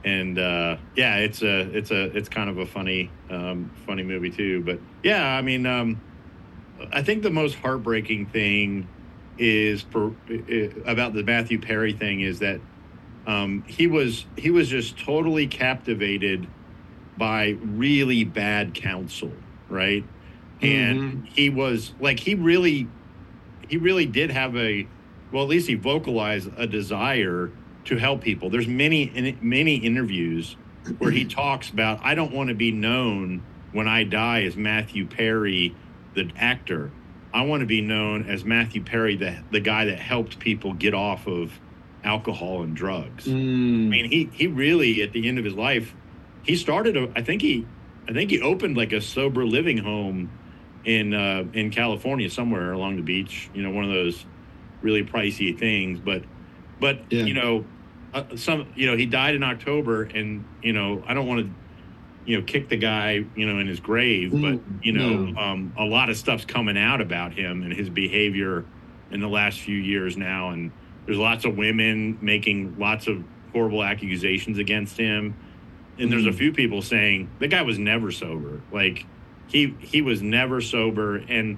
and 0.03 0.39
uh, 0.39 0.77
yeah, 0.95 1.17
it's 1.17 1.41
a 1.41 1.61
it's 1.75 1.91
a 1.91 2.15
it's 2.15 2.29
kind 2.29 2.49
of 2.49 2.57
a 2.57 2.65
funny 2.65 3.11
um, 3.29 3.71
funny 3.85 4.03
movie 4.03 4.29
too. 4.29 4.61
But 4.63 4.79
yeah, 5.03 5.25
I 5.25 5.41
mean, 5.41 5.65
um, 5.65 6.01
I 6.91 7.03
think 7.03 7.23
the 7.23 7.31
most 7.31 7.55
heartbreaking 7.55 8.27
thing 8.27 8.88
is 9.38 9.81
for 9.81 10.13
about 10.85 11.13
the 11.13 11.23
Matthew 11.23 11.59
Perry 11.59 11.93
thing 11.93 12.21
is 12.21 12.39
that 12.39 12.59
um, 13.27 13.63
he 13.67 13.88
was 13.88 14.25
he 14.38 14.51
was 14.51 14.69
just 14.69 14.97
totally 14.97 15.47
captivated 15.47 16.47
by 17.19 17.57
really 17.61 18.23
bad 18.23 18.73
counsel, 18.73 19.31
right? 19.67 20.03
And 20.61 20.99
mm-hmm. 20.99 21.25
he 21.25 21.51
was 21.51 21.93
like 21.99 22.19
he 22.19 22.33
really 22.33 22.88
he 23.67 23.77
really 23.77 24.07
did 24.07 24.31
have 24.31 24.55
a 24.55 24.88
well 25.31 25.43
at 25.43 25.49
least 25.49 25.67
he 25.67 25.75
vocalized 25.75 26.49
a 26.57 26.65
desire 26.65 27.51
to 27.85 27.97
help 27.97 28.21
people. 28.21 28.49
There's 28.49 28.67
many 28.67 29.38
many 29.41 29.75
interviews 29.75 30.55
where 30.97 31.11
he 31.11 31.25
talks 31.41 31.69
about 31.69 31.99
I 32.01 32.15
don't 32.15 32.33
want 32.33 32.49
to 32.49 32.55
be 32.55 32.71
known 32.71 33.43
when 33.71 33.88
I 33.88 34.03
die 34.03 34.43
as 34.43 34.55
Matthew 34.55 35.05
Perry, 35.05 35.75
the 36.15 36.31
actor. 36.38 36.91
I 37.31 37.43
want 37.43 37.59
to 37.59 37.67
be 37.67 37.81
known 37.81 38.27
as 38.27 38.43
Matthew 38.43 38.83
Perry, 38.83 39.15
the 39.15 39.38
the 39.51 39.59
guy 39.59 39.85
that 39.85 39.99
helped 39.99 40.39
people 40.39 40.73
get 40.73 40.93
off 40.93 41.27
of 41.27 41.59
alcohol 42.03 42.63
and 42.63 42.75
drugs. 42.75 43.25
Mm. 43.25 43.33
I 43.33 43.89
mean, 43.89 44.09
he 44.09 44.29
he 44.33 44.47
really 44.47 45.01
at 45.01 45.11
the 45.11 45.27
end 45.27 45.38
of 45.38 45.45
his 45.45 45.53
life, 45.53 45.93
he 46.43 46.55
started. 46.55 46.98
A, 46.98 47.12
I 47.15 47.22
think 47.22 47.41
he, 47.41 47.65
I 48.08 48.13
think 48.13 48.31
he 48.31 48.41
opened 48.41 48.77
like 48.77 48.91
a 48.91 49.01
sober 49.01 49.46
living 49.46 49.77
home 49.77 50.31
in 50.86 51.13
uh, 51.13 51.46
in 51.53 51.72
California 51.72 52.29
somewhere 52.29 52.72
along 52.72 52.98
the 52.98 53.01
beach. 53.01 53.50
You 53.53 53.63
know, 53.63 53.72
one 53.72 53.86
of 53.86 53.91
those 53.91 54.25
really 54.81 55.03
pricey 55.03 55.58
things. 55.58 56.00
But 56.00 56.24
but 56.79 57.12
yeah. 57.12 57.24
you 57.24 57.34
know, 57.34 57.65
uh, 58.13 58.36
some 58.36 58.72
you 58.75 58.88
know 58.88 58.98
he 58.98 59.05
died 59.05 59.36
in 59.36 59.43
October, 59.43 60.03
and 60.03 60.46
you 60.62 60.74
know 60.74 61.03
I 61.08 61.13
don't 61.13 61.27
want 61.27 61.46
to 61.46 61.51
you 62.25 62.38
know 62.38 62.43
kick 62.46 62.69
the 62.69 62.77
guy 62.77 63.25
you 63.36 63.46
know 63.46 63.60
in 63.60 63.67
his 63.67 63.79
grave, 63.79 64.31
but 64.31 64.53
mm, 64.53 64.84
you 64.84 64.93
know 64.93 65.25
no. 65.25 65.39
um, 65.39 65.74
a 65.77 65.86
lot 65.86 66.10
of 66.10 66.17
stuff's 66.17 66.46
coming 66.46 66.77
out 66.77 67.01
about 67.01 67.34
him 67.34 67.63
and 67.63 67.74
his 67.74 67.89
behavior 67.89 68.65
in 69.12 69.19
the 69.19 69.27
last 69.29 69.60
few 69.60 69.77
years 69.77 70.17
now, 70.17 70.50
and 70.50 70.72
there's 71.05 71.17
lots 71.17 71.46
of 71.46 71.58
women 71.58 72.17
making 72.22 72.77
lots 72.77 73.08
of 73.08 73.24
horrible 73.51 73.84
accusations 73.84 74.60
against 74.60 74.98
him, 74.98 75.36
and 76.00 76.12
there's 76.12 76.25
a 76.25 76.29
mm. 76.29 76.38
few 76.38 76.53
people 76.53 76.82
saying 76.82 77.29
the 77.39 77.48
guy 77.48 77.62
was 77.62 77.77
never 77.77 78.12
sober, 78.12 78.62
like 78.72 79.06
he 79.48 79.75
he 79.79 80.01
was 80.01 80.22
never 80.22 80.62
sober 80.62 81.18
and 81.18 81.58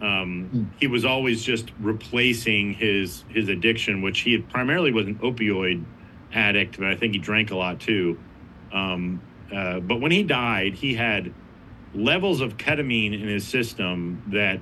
um, 0.00 0.50
mm. 0.52 0.66
he 0.78 0.86
was 0.86 1.04
always 1.04 1.42
just 1.42 1.70
replacing 1.80 2.74
his 2.74 3.24
his 3.28 3.48
addiction, 3.48 4.02
which 4.02 4.20
he 4.20 4.38
primarily 4.38 4.92
was 4.92 5.06
an 5.06 5.16
opioid 5.16 5.84
addict, 6.32 6.78
but 6.78 6.88
I 6.88 6.96
think 6.96 7.14
he 7.14 7.18
drank 7.18 7.50
a 7.50 7.56
lot 7.56 7.80
too. 7.80 8.18
Um, 8.72 9.22
uh, 9.54 9.80
but 9.80 10.00
when 10.00 10.10
he 10.10 10.24
died, 10.24 10.74
he 10.74 10.94
had 10.94 11.32
levels 11.94 12.40
of 12.40 12.56
ketamine 12.56 13.14
in 13.14 13.28
his 13.28 13.46
system 13.46 14.22
that 14.28 14.60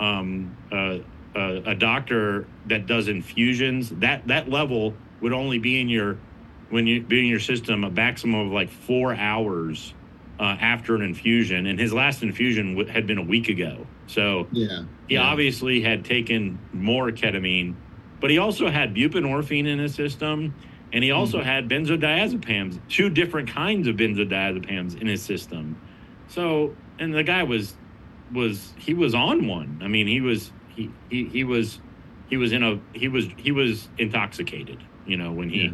um, 0.00 0.56
uh, 0.72 0.98
uh, 1.36 1.60
a 1.66 1.74
doctor 1.74 2.46
that 2.66 2.86
does 2.86 3.08
infusions 3.08 3.90
that 3.90 4.26
that 4.26 4.48
level 4.48 4.94
would 5.20 5.32
only 5.32 5.58
be 5.58 5.80
in 5.80 5.88
your 5.88 6.18
when 6.74 6.88
you 6.88 7.00
be 7.00 7.20
in 7.20 7.26
your 7.26 7.38
system 7.38 7.84
a 7.84 7.90
maximum 7.90 8.48
of 8.48 8.52
like 8.52 8.68
four 8.68 9.14
hours 9.14 9.94
uh, 10.40 10.56
after 10.60 10.96
an 10.96 11.02
infusion, 11.02 11.66
and 11.66 11.78
his 11.78 11.92
last 11.92 12.20
infusion 12.24 12.74
w- 12.74 12.92
had 12.92 13.06
been 13.06 13.18
a 13.18 13.22
week 13.22 13.48
ago. 13.48 13.86
So 14.08 14.48
yeah, 14.50 14.82
he 15.06 15.14
yeah. 15.14 15.22
obviously 15.22 15.82
had 15.82 16.04
taken 16.04 16.58
more 16.72 17.12
ketamine, 17.12 17.76
but 18.20 18.28
he 18.30 18.38
also 18.38 18.70
had 18.70 18.92
buprenorphine 18.92 19.68
in 19.68 19.78
his 19.78 19.94
system, 19.94 20.52
and 20.92 21.04
he 21.04 21.12
also 21.12 21.38
mm 21.38 21.44
had 21.44 21.68
benzodiazepams, 21.68 22.80
two 22.88 23.08
different 23.08 23.48
kinds 23.50 23.86
of 23.86 23.94
benzodiazepams 23.94 25.00
in 25.00 25.06
his 25.06 25.22
system. 25.22 25.80
So, 26.26 26.74
and 26.98 27.14
the 27.14 27.22
guy 27.22 27.44
was 27.44 27.76
was 28.32 28.74
he 28.78 28.94
was 28.94 29.14
on 29.14 29.46
one. 29.46 29.78
I 29.80 29.86
mean, 29.86 30.08
he 30.08 30.20
was 30.20 30.50
he 30.74 30.90
he, 31.08 31.26
he 31.26 31.44
was 31.44 31.80
he 32.28 32.36
was 32.36 32.50
in 32.50 32.64
a 32.64 32.80
he 32.94 33.06
was 33.06 33.28
he 33.36 33.52
was 33.52 33.88
intoxicated. 33.96 34.82
You 35.06 35.18
know 35.18 35.30
when 35.30 35.50
he 35.50 35.66
yeah. 35.66 35.70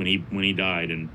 When 0.00 0.06
he 0.06 0.24
when 0.30 0.44
he 0.44 0.54
died 0.54 0.90
and 0.90 1.10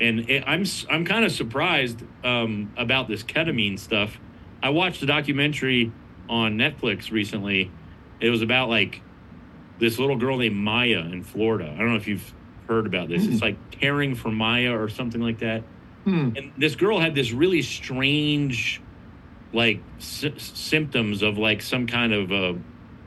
and 0.00 0.28
it, 0.28 0.42
I'm 0.44 0.64
I'm 0.88 1.04
kind 1.04 1.24
of 1.24 1.30
surprised 1.30 2.02
um, 2.24 2.72
about 2.76 3.06
this 3.06 3.22
ketamine 3.22 3.78
stuff. 3.78 4.18
I 4.60 4.70
watched 4.70 5.00
a 5.02 5.06
documentary 5.06 5.92
on 6.28 6.56
Netflix 6.56 7.12
recently. 7.12 7.70
It 8.18 8.30
was 8.30 8.42
about 8.42 8.68
like 8.68 9.00
this 9.78 10.00
little 10.00 10.16
girl 10.16 10.38
named 10.38 10.56
Maya 10.56 10.98
in 10.98 11.22
Florida. 11.22 11.70
I 11.72 11.78
don't 11.78 11.90
know 11.90 11.96
if 11.96 12.08
you've 12.08 12.34
heard 12.66 12.84
about 12.84 13.08
this. 13.08 13.22
Mm. 13.22 13.32
It's 13.32 13.42
like 13.42 13.70
caring 13.70 14.16
for 14.16 14.32
Maya 14.32 14.76
or 14.76 14.88
something 14.88 15.20
like 15.20 15.38
that. 15.38 15.62
Mm. 16.04 16.36
And 16.36 16.52
this 16.58 16.74
girl 16.74 16.98
had 16.98 17.14
this 17.14 17.30
really 17.30 17.62
strange, 17.62 18.82
like 19.52 19.80
sy- 19.98 20.34
symptoms 20.36 21.22
of 21.22 21.38
like 21.38 21.62
some 21.62 21.86
kind 21.86 22.12
of 22.12 22.32
a, 22.32 22.58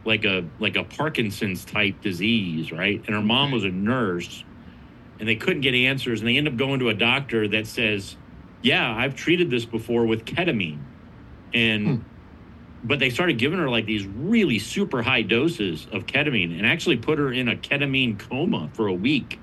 like 0.06 0.24
a 0.24 0.46
like 0.60 0.78
a 0.78 0.86
Parkinson's 0.86 1.66
type 1.66 2.02
disease, 2.02 2.72
right? 2.72 3.04
And 3.06 3.14
her 3.14 3.22
mom 3.22 3.52
was 3.52 3.66
a 3.66 3.70
nurse 3.70 4.46
and 5.24 5.30
they 5.30 5.38
couldn't 5.38 5.62
get 5.62 5.74
answers 5.74 6.20
and 6.20 6.28
they 6.28 6.36
end 6.36 6.50
up 6.50 6.58
going 6.58 6.82
to 6.82 6.90
a 6.90 6.94
doctor 6.94 7.48
that 7.48 7.66
says 7.66 8.18
yeah 8.62 8.94
i've 8.94 9.16
treated 9.16 9.50
this 9.50 9.64
before 9.64 10.06
with 10.06 10.26
ketamine 10.26 10.80
and 11.54 11.88
hmm. 11.88 11.96
but 12.84 13.00
they 13.00 13.10
started 13.10 13.38
giving 13.38 13.58
her 13.58 13.70
like 13.70 13.86
these 13.86 14.06
really 14.06 14.60
super 14.60 15.02
high 15.02 15.22
doses 15.22 15.88
of 15.94 16.06
ketamine 16.06 16.58
and 16.58 16.68
actually 16.68 16.98
put 16.98 17.18
her 17.18 17.32
in 17.32 17.48
a 17.48 17.56
ketamine 17.56 18.20
coma 18.20 18.70
for 18.74 18.88
a 18.88 18.94
week 18.94 19.40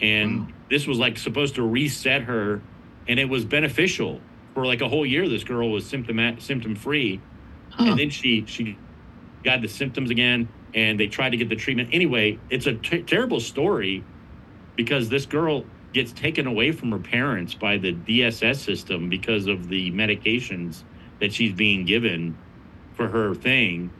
and 0.00 0.42
wow. 0.42 0.48
this 0.70 0.86
was 0.86 0.98
like 1.00 1.18
supposed 1.18 1.56
to 1.56 1.62
reset 1.62 2.22
her 2.22 2.62
and 3.08 3.18
it 3.18 3.28
was 3.28 3.44
beneficial 3.44 4.20
for 4.54 4.64
like 4.64 4.82
a 4.82 4.88
whole 4.88 5.04
year 5.04 5.28
this 5.28 5.42
girl 5.42 5.68
was 5.72 5.84
symptom 5.84 6.38
symptom 6.38 6.76
free 6.76 7.20
huh. 7.70 7.86
and 7.86 7.98
then 7.98 8.08
she 8.08 8.46
she 8.46 8.78
got 9.42 9.62
the 9.62 9.68
symptoms 9.68 10.12
again 10.12 10.48
and 10.74 11.00
they 11.00 11.08
tried 11.08 11.30
to 11.30 11.36
get 11.36 11.48
the 11.48 11.56
treatment 11.56 11.88
anyway 11.90 12.38
it's 12.50 12.66
a 12.66 12.74
t- 12.74 13.02
terrible 13.02 13.40
story 13.40 14.04
because 14.76 15.08
this 15.08 15.26
girl 15.26 15.64
gets 15.92 16.12
taken 16.12 16.46
away 16.46 16.72
from 16.72 16.90
her 16.90 16.98
parents 16.98 17.54
by 17.54 17.76
the 17.76 17.92
DSS 17.92 18.56
system 18.56 19.08
because 19.08 19.46
of 19.46 19.68
the 19.68 19.90
medications 19.92 20.84
that 21.20 21.32
she's 21.32 21.52
being 21.52 21.84
given 21.84 22.36
for 22.94 23.08
her 23.08 23.34
thing. 23.34 23.90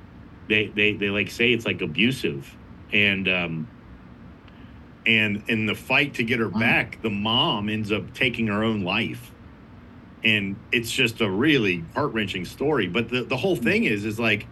They 0.49 0.67
they 0.69 0.95
they 0.95 1.11
like 1.11 1.31
say 1.31 1.53
it's 1.53 1.67
like 1.67 1.81
abusive, 1.83 2.57
and 2.93 3.29
um, 3.29 3.69
and 5.07 5.43
in 5.49 5.67
the 5.67 5.75
fight 5.75 6.15
to 6.15 6.25
get 6.25 6.41
her 6.41 6.49
wow. 6.49 6.61
back, 6.61 7.01
the 7.03 7.11
mom 7.11 7.69
ends 7.69 7.93
up 7.93 8.13
taking 8.15 8.49
her 8.49 8.65
own 8.65 8.83
life, 8.83 9.31
and 10.25 10.57
it's 10.73 10.91
just 10.91 11.21
a 11.21 11.31
really 11.31 11.85
heart 11.95 12.13
wrenching 12.13 12.45
story. 12.45 12.89
But 12.89 13.09
the 13.09 13.23
the 13.23 13.37
whole 13.37 13.57
thing 13.57 13.85
is 13.85 14.05
is 14.05 14.19
like 14.19 14.47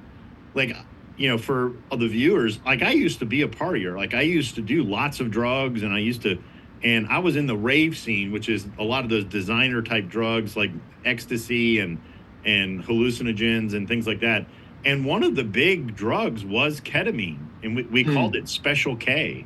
like 0.55 0.77
you 1.21 1.29
know, 1.29 1.37
for 1.37 1.75
the 1.95 2.09
viewers, 2.09 2.61
like 2.65 2.81
I 2.81 2.93
used 2.93 3.19
to 3.19 3.27
be 3.27 3.43
a 3.43 3.47
partier. 3.47 3.95
Like 3.95 4.15
I 4.15 4.23
used 4.23 4.55
to 4.55 4.63
do 4.63 4.83
lots 4.83 5.21
of 5.21 5.31
drugs 5.31 5.83
and 5.83 5.93
I 5.93 5.99
used 5.99 6.23
to, 6.23 6.43
and 6.83 7.07
I 7.09 7.19
was 7.19 7.37
in 7.37 7.47
the 7.47 7.57
rave 7.59 7.99
scene, 7.99 8.33
which 8.33 8.49
is 8.49 8.67
a 8.79 8.83
lot 8.83 9.05
of 9.05 9.11
those 9.11 9.27
designer 9.27 9.83
type 9.83 10.09
drugs 10.09 10.57
like 10.57 10.71
ecstasy 11.05 11.81
and, 11.81 12.01
and 12.47 12.83
hallucinogens 12.83 13.75
and 13.75 13.87
things 13.87 14.07
like 14.07 14.21
that. 14.21 14.47
And 14.87 15.05
one 15.05 15.23
of 15.23 15.37
the 15.37 15.45
big 15.45 15.95
drugs 15.95 16.43
was 16.43 16.81
ketamine 16.81 17.47
and 17.63 17.77
we, 17.77 17.83
we 17.83 18.03
hmm. 18.03 18.15
called 18.15 18.35
it 18.35 18.49
special 18.49 18.97
K. 18.97 19.45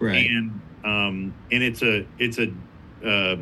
Right. 0.00 0.28
And, 0.28 0.60
um, 0.84 1.34
and 1.52 1.62
it's 1.62 1.84
a, 1.84 2.04
it's 2.18 2.40
a, 2.40 2.52
uh, 3.06 3.36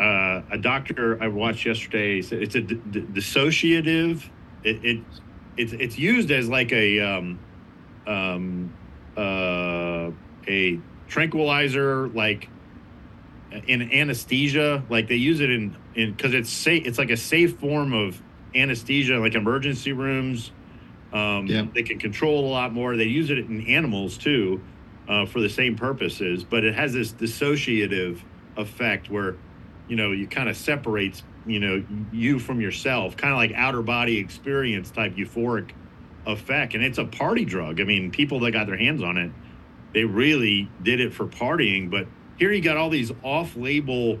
uh, 0.00 0.42
a 0.52 0.58
doctor 0.58 1.20
I 1.20 1.26
watched 1.26 1.66
yesterday. 1.66 2.22
Said 2.22 2.40
it's 2.40 2.54
a 2.54 2.60
d- 2.60 2.80
d- 2.92 3.00
dissociative. 3.00 4.22
It, 4.62 4.84
it 4.84 5.00
it's 5.58 5.72
it's 5.72 5.98
used 5.98 6.30
as 6.30 6.48
like 6.48 6.72
a 6.72 7.00
um, 7.00 7.38
um, 8.06 8.72
uh, 9.16 10.10
a 10.46 10.80
tranquilizer, 11.08 12.08
like 12.08 12.48
in 13.66 13.92
anesthesia. 13.92 14.84
Like 14.88 15.08
they 15.08 15.16
use 15.16 15.40
it 15.40 15.50
in 15.50 15.76
in 15.94 16.12
because 16.12 16.32
it's 16.32 16.50
safe. 16.50 16.86
It's 16.86 16.98
like 16.98 17.10
a 17.10 17.16
safe 17.16 17.58
form 17.58 17.92
of 17.92 18.22
anesthesia, 18.54 19.18
like 19.18 19.34
emergency 19.34 19.92
rooms. 19.92 20.52
Um, 21.12 21.46
yeah. 21.46 21.66
They 21.74 21.82
can 21.82 21.98
control 21.98 22.46
a 22.46 22.50
lot 22.50 22.72
more. 22.72 22.96
They 22.96 23.04
use 23.04 23.30
it 23.30 23.38
in 23.38 23.66
animals 23.66 24.18
too 24.18 24.60
uh, 25.08 25.26
for 25.26 25.40
the 25.40 25.48
same 25.48 25.74
purposes, 25.74 26.44
but 26.44 26.64
it 26.64 26.74
has 26.74 26.92
this 26.92 27.12
dissociative 27.12 28.20
effect 28.56 29.10
where 29.10 29.36
you 29.88 29.96
know 29.96 30.12
you 30.12 30.26
kind 30.26 30.48
of 30.48 30.56
separates 30.56 31.22
you 31.48 31.60
know 31.60 31.84
you 32.12 32.38
from 32.38 32.60
yourself 32.60 33.16
kind 33.16 33.32
of 33.32 33.38
like 33.38 33.52
outer 33.54 33.82
body 33.82 34.18
experience 34.18 34.90
type 34.90 35.14
euphoric 35.14 35.70
effect 36.26 36.74
and 36.74 36.84
it's 36.84 36.98
a 36.98 37.04
party 37.04 37.44
drug 37.44 37.80
i 37.80 37.84
mean 37.84 38.10
people 38.10 38.38
that 38.40 38.52
got 38.52 38.66
their 38.66 38.76
hands 38.76 39.02
on 39.02 39.16
it 39.16 39.30
they 39.94 40.04
really 40.04 40.68
did 40.82 41.00
it 41.00 41.12
for 41.12 41.26
partying 41.26 41.90
but 41.90 42.06
here 42.38 42.52
you 42.52 42.60
got 42.60 42.76
all 42.76 42.90
these 42.90 43.10
off-label 43.22 44.18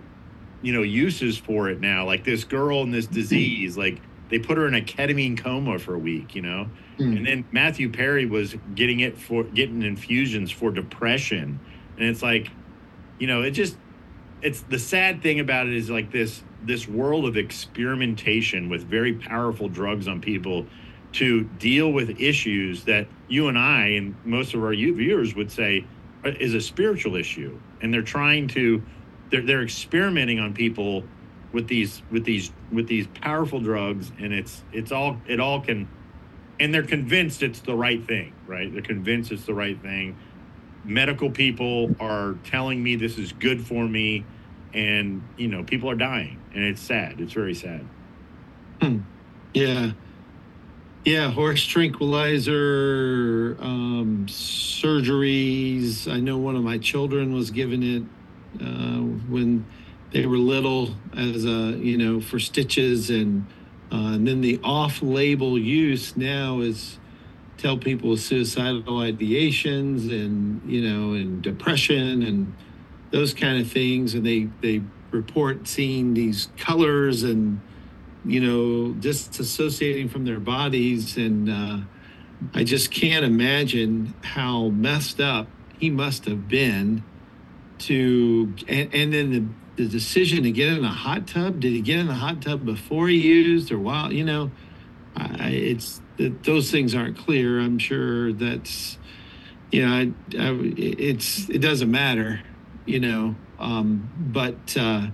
you 0.62 0.72
know 0.72 0.82
uses 0.82 1.38
for 1.38 1.68
it 1.68 1.80
now. 1.80 2.04
Like 2.04 2.24
this 2.24 2.44
girl 2.44 2.82
and 2.82 2.92
this 2.92 3.06
Hmm. 3.06 3.14
disease, 3.14 3.76
like 3.76 4.00
they 4.28 4.38
put 4.38 4.58
her 4.58 4.66
in 4.66 4.74
a 4.74 4.80
ketamine 4.80 5.38
coma 5.38 5.78
for 5.78 5.94
a 5.94 5.98
week, 5.98 6.34
you 6.34 6.42
know. 6.42 6.66
Mm. 6.98 7.16
And 7.16 7.26
then 7.26 7.44
Matthew 7.52 7.90
Perry 7.90 8.26
was 8.26 8.56
getting 8.74 9.00
it 9.00 9.16
for 9.16 9.44
getting 9.44 9.82
infusions 9.82 10.50
for 10.50 10.72
depression, 10.72 11.60
and 11.96 12.08
it's 12.08 12.22
like, 12.22 12.50
you 13.20 13.28
know, 13.28 13.42
it 13.42 13.52
just 13.52 13.76
it's 14.42 14.60
the 14.62 14.78
sad 14.78 15.22
thing 15.22 15.40
about 15.40 15.66
it 15.66 15.74
is 15.74 15.90
like 15.90 16.10
this 16.12 16.42
this 16.62 16.88
world 16.88 17.24
of 17.24 17.36
experimentation 17.36 18.68
with 18.68 18.82
very 18.84 19.14
powerful 19.14 19.68
drugs 19.68 20.08
on 20.08 20.20
people 20.20 20.66
to 21.12 21.44
deal 21.44 21.90
with 21.90 22.20
issues 22.20 22.84
that 22.84 23.06
you 23.28 23.48
and 23.48 23.58
I 23.58 23.86
and 23.88 24.14
most 24.24 24.54
of 24.54 24.62
our 24.62 24.74
viewers 24.74 25.34
would 25.34 25.50
say 25.50 25.84
uh, 26.24 26.30
is 26.40 26.54
a 26.54 26.60
spiritual 26.60 27.16
issue, 27.16 27.58
and 27.80 27.92
they're 27.92 28.02
trying 28.02 28.48
to 28.48 28.82
they're 29.30 29.42
they're 29.42 29.62
experimenting 29.62 30.38
on 30.38 30.52
people 30.54 31.04
with 31.52 31.68
these 31.68 32.02
with 32.10 32.24
these 32.24 32.52
with 32.70 32.86
these 32.86 33.06
powerful 33.06 33.60
drugs, 33.60 34.12
and 34.18 34.32
it's 34.32 34.62
it's 34.72 34.92
all 34.92 35.20
it 35.26 35.40
all 35.40 35.60
can, 35.60 35.88
and 36.60 36.74
they're 36.74 36.82
convinced 36.82 37.42
it's 37.42 37.60
the 37.60 37.74
right 37.74 38.06
thing, 38.06 38.32
right? 38.46 38.72
They're 38.72 38.82
convinced 38.82 39.32
it's 39.32 39.46
the 39.46 39.54
right 39.54 39.80
thing. 39.80 40.16
Medical 40.84 41.30
people 41.30 41.94
are 42.00 42.36
telling 42.44 42.82
me 42.82 42.96
this 42.96 43.18
is 43.18 43.32
good 43.32 43.66
for 43.66 43.86
me, 43.86 44.24
and 44.72 45.22
you 45.36 45.48
know 45.48 45.62
people 45.64 45.90
are 45.90 45.96
dying, 45.96 46.38
and 46.54 46.64
it's 46.64 46.80
sad. 46.80 47.20
It's 47.20 47.32
very 47.32 47.54
sad. 47.54 47.86
Yeah. 49.54 49.92
Yeah, 51.04 51.30
horse 51.30 51.64
tranquilizer, 51.64 53.56
um, 53.60 54.26
surgeries. 54.28 56.10
I 56.12 56.20
know 56.20 56.36
one 56.36 56.54
of 56.54 56.62
my 56.62 56.76
children 56.76 57.32
was 57.32 57.50
given 57.50 57.82
it 57.82 58.02
uh, 58.62 59.00
when 59.30 59.64
they 60.12 60.26
were 60.26 60.36
little 60.36 60.94
as 61.16 61.46
a, 61.46 61.78
you 61.78 61.96
know, 61.96 62.20
for 62.20 62.38
stitches. 62.38 63.08
And, 63.08 63.46
uh, 63.90 64.12
and 64.14 64.28
then 64.28 64.42
the 64.42 64.60
off 64.62 65.00
label 65.00 65.58
use 65.58 66.14
now 66.16 66.60
is 66.60 66.97
tell 67.58 67.76
people 67.76 68.16
suicidal 68.16 68.82
ideations 68.84 70.10
and, 70.10 70.62
you 70.70 70.80
know, 70.80 71.12
and 71.12 71.42
depression 71.42 72.22
and 72.22 72.54
those 73.10 73.34
kind 73.34 73.60
of 73.60 73.70
things. 73.70 74.14
And 74.14 74.24
they, 74.24 74.48
they 74.62 74.82
report 75.10 75.66
seeing 75.66 76.14
these 76.14 76.48
colors 76.56 77.24
and, 77.24 77.60
you 78.24 78.40
know, 78.40 78.94
disassociating 78.94 80.08
from 80.08 80.24
their 80.24 80.40
bodies. 80.40 81.16
And 81.16 81.50
uh, 81.50 81.78
I 82.54 82.62
just 82.62 82.90
can't 82.90 83.24
imagine 83.24 84.14
how 84.22 84.68
messed 84.68 85.20
up 85.20 85.48
he 85.78 85.90
must 85.90 86.24
have 86.26 86.48
been 86.48 87.02
to, 87.78 88.54
and, 88.68 88.94
and 88.94 89.12
then 89.12 89.30
the, 89.30 89.82
the 89.82 89.88
decision 89.88 90.44
to 90.44 90.52
get 90.52 90.72
in 90.72 90.84
a 90.84 90.88
hot 90.88 91.26
tub. 91.26 91.60
Did 91.60 91.72
he 91.72 91.80
get 91.80 91.98
in 91.98 92.06
the 92.06 92.14
hot 92.14 92.40
tub 92.42 92.64
before 92.64 93.08
he 93.08 93.16
used 93.16 93.72
or 93.72 93.78
while, 93.78 94.12
you 94.12 94.24
know, 94.24 94.50
I, 95.16 95.50
it's, 95.50 96.00
that 96.16 96.42
those 96.44 96.70
things 96.70 96.94
aren't 96.94 97.16
clear. 97.18 97.60
I'm 97.60 97.78
sure 97.78 98.32
that's, 98.32 98.98
you 99.70 99.86
know, 99.86 99.92
I, 99.92 100.12
I, 100.38 100.58
it's, 100.76 101.48
it 101.48 101.58
doesn't 101.58 101.90
matter, 101.90 102.40
you 102.86 103.00
know, 103.00 103.36
um, 103.58 104.10
but, 104.18 104.76
uh, 104.76 105.08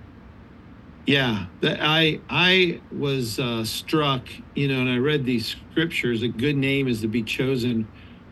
yeah, 1.05 1.45
that 1.61 1.79
I 1.81 2.19
I 2.29 2.81
was 2.91 3.39
uh, 3.39 3.63
struck, 3.63 4.27
you 4.55 4.67
know, 4.67 4.81
and 4.81 4.89
I 4.89 4.97
read 4.97 5.25
these 5.25 5.55
scriptures. 5.71 6.23
A 6.23 6.27
good 6.27 6.57
name 6.57 6.87
is 6.87 7.01
to 7.01 7.07
be 7.07 7.21
chosen 7.21 7.87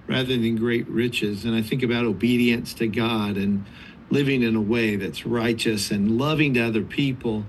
rather 0.07 0.35
than 0.35 0.55
great 0.55 0.87
riches, 0.87 1.45
and 1.45 1.55
I 1.55 1.61
think 1.61 1.83
about 1.83 2.05
obedience 2.05 2.73
to 2.75 2.87
God 2.87 3.37
and 3.37 3.65
living 4.09 4.41
in 4.41 4.55
a 4.55 4.61
way 4.61 4.95
that's 4.95 5.25
righteous 5.25 5.91
and 5.91 6.17
loving 6.17 6.55
to 6.55 6.61
other 6.61 6.83
people 6.83 7.45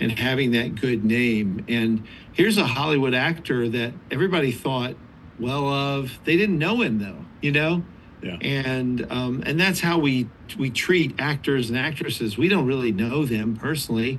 and 0.00 0.12
having 0.12 0.52
that 0.52 0.74
good 0.80 1.04
name. 1.04 1.64
And 1.68 2.06
here's 2.32 2.58
a 2.58 2.66
Hollywood 2.66 3.14
actor 3.14 3.68
that 3.68 3.92
everybody 4.10 4.52
thought 4.52 4.94
well 5.38 5.68
of. 5.68 6.18
They 6.24 6.36
didn't 6.36 6.58
know 6.58 6.80
him 6.82 6.98
though, 6.98 7.24
you 7.40 7.52
know. 7.52 7.82
Yeah. 8.22 8.38
And 8.40 9.06
um, 9.10 9.42
and 9.46 9.60
that's 9.60 9.80
how 9.80 9.98
we 9.98 10.28
we 10.58 10.70
treat 10.70 11.14
actors 11.18 11.68
and 11.70 11.78
actresses. 11.78 12.36
We 12.38 12.48
don't 12.48 12.66
really 12.66 12.92
know 12.92 13.24
them 13.24 13.56
personally 13.56 14.18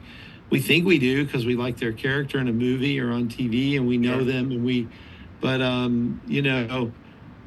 we 0.49 0.61
think 0.61 0.85
we 0.85 0.97
do 0.97 1.25
because 1.25 1.45
we 1.45 1.55
like 1.55 1.77
their 1.77 1.91
character 1.91 2.39
in 2.39 2.47
a 2.47 2.53
movie 2.53 2.99
or 2.99 3.11
on 3.11 3.27
TV 3.27 3.75
and 3.77 3.87
we 3.87 3.97
know 3.97 4.19
Sure. 4.19 4.23
them 4.25 4.51
and 4.51 4.63
we 4.65 4.87
but 5.41 5.61
um 5.61 6.21
you 6.27 6.41
know 6.41 6.91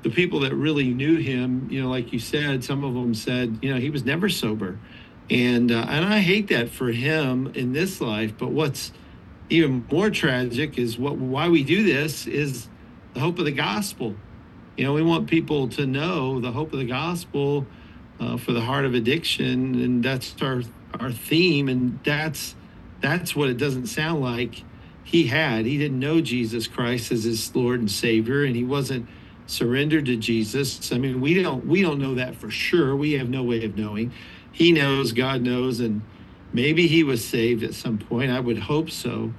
the 0.02 0.11
people 0.11 0.40
that 0.40 0.55
really 0.55 0.92
knew 0.92 1.16
him 1.16 1.66
you 1.70 1.83
know 1.83 1.88
like 1.88 2.12
you 2.12 2.18
said 2.18 2.62
some 2.62 2.85
of 2.85 2.94
them 2.94 3.14
said 3.14 3.59
you 3.62 3.72
know 3.72 3.81
he 3.81 3.90
was 3.90 4.05
never 4.05 4.28
sober 4.28 4.78
and 5.31 5.71
uh, 5.71 5.87
and 5.88 6.05
I 6.05 6.21
hate 6.21 6.49
that 6.49 6.71
for 6.71 6.90
him 6.90 7.53
in 7.55 7.73
this 7.73 8.01
life 8.01 8.35
but 8.37 8.51
what's 8.51 8.93
even 9.49 9.87
more 9.90 10.11
tragic 10.11 10.79
is 10.79 10.99
what 10.99 11.16
why 11.16 11.49
we 11.49 11.62
do 11.64 11.83
this 11.85 12.27
is 12.27 12.69
the 13.14 13.21
hope 13.21 13.38
of 13.38 13.45
the 13.45 13.53
gospel 13.53 14.14
you 14.77 14.85
know 14.85 14.93
we 14.93 15.03
want 15.03 15.29
people 15.29 15.69
to 15.69 15.87
know 15.87 16.40
the 16.40 16.53
hope 16.53 16.73
of 16.73 16.79
the 16.79 16.85
gospel 16.85 17.66
uh, 18.19 18.37
for 18.37 18.53
the 18.53 18.61
heart 18.61 18.85
of 18.85 18.95
addiction 18.95 19.75
and 19.81 20.05
that's 20.05 20.35
our 20.43 20.62
our 20.99 21.12
theme 21.12 21.69
and 21.69 21.99
that's 22.05 22.55
that's 23.01 23.35
what 23.35 23.49
it 23.49 23.57
doesn't 23.57 23.87
sound 23.87 24.21
like 24.21 24.62
he 25.11 25.27
had. 25.27 25.66
He 25.66 25.77
didn't 25.77 25.99
know 25.99 26.21
Jesus 26.21 26.69
Christ 26.69 27.11
as 27.11 27.25
his 27.25 27.55
Lord 27.55 27.81
and 27.81 27.90
Savior, 27.90 28.45
and 28.45 28.55
he 28.55 28.62
wasn't 28.62 29.09
surrendered 29.47 30.07
to 30.07 30.16
Jesus. 30.16 30.93
I 30.93 30.99
mean, 30.99 31.21
we 31.21 31.43
don't 31.43 31.66
we 31.66 31.83
don't 31.83 31.99
know 31.99 32.14
that 32.14 32.37
for 32.37 32.51
sure. 32.51 32.95
We 32.95 33.14
have 33.14 33.29
no 33.29 33.43
way 33.43 33.64
of 33.64 33.77
knowing. 33.77 34.12
He 34.52 34.72
knows, 34.72 35.12
God 35.12 35.42
knows, 35.42 35.80
and 35.80 36.02
maybe 36.52 36.86
he 36.86 37.04
was 37.04 37.24
saved 37.24 37.62
at 37.62 37.74
some 37.74 37.98
point. 37.98 38.30
I 38.30 38.40
would 38.40 38.58
hope 38.58 38.90
so. 38.90 39.32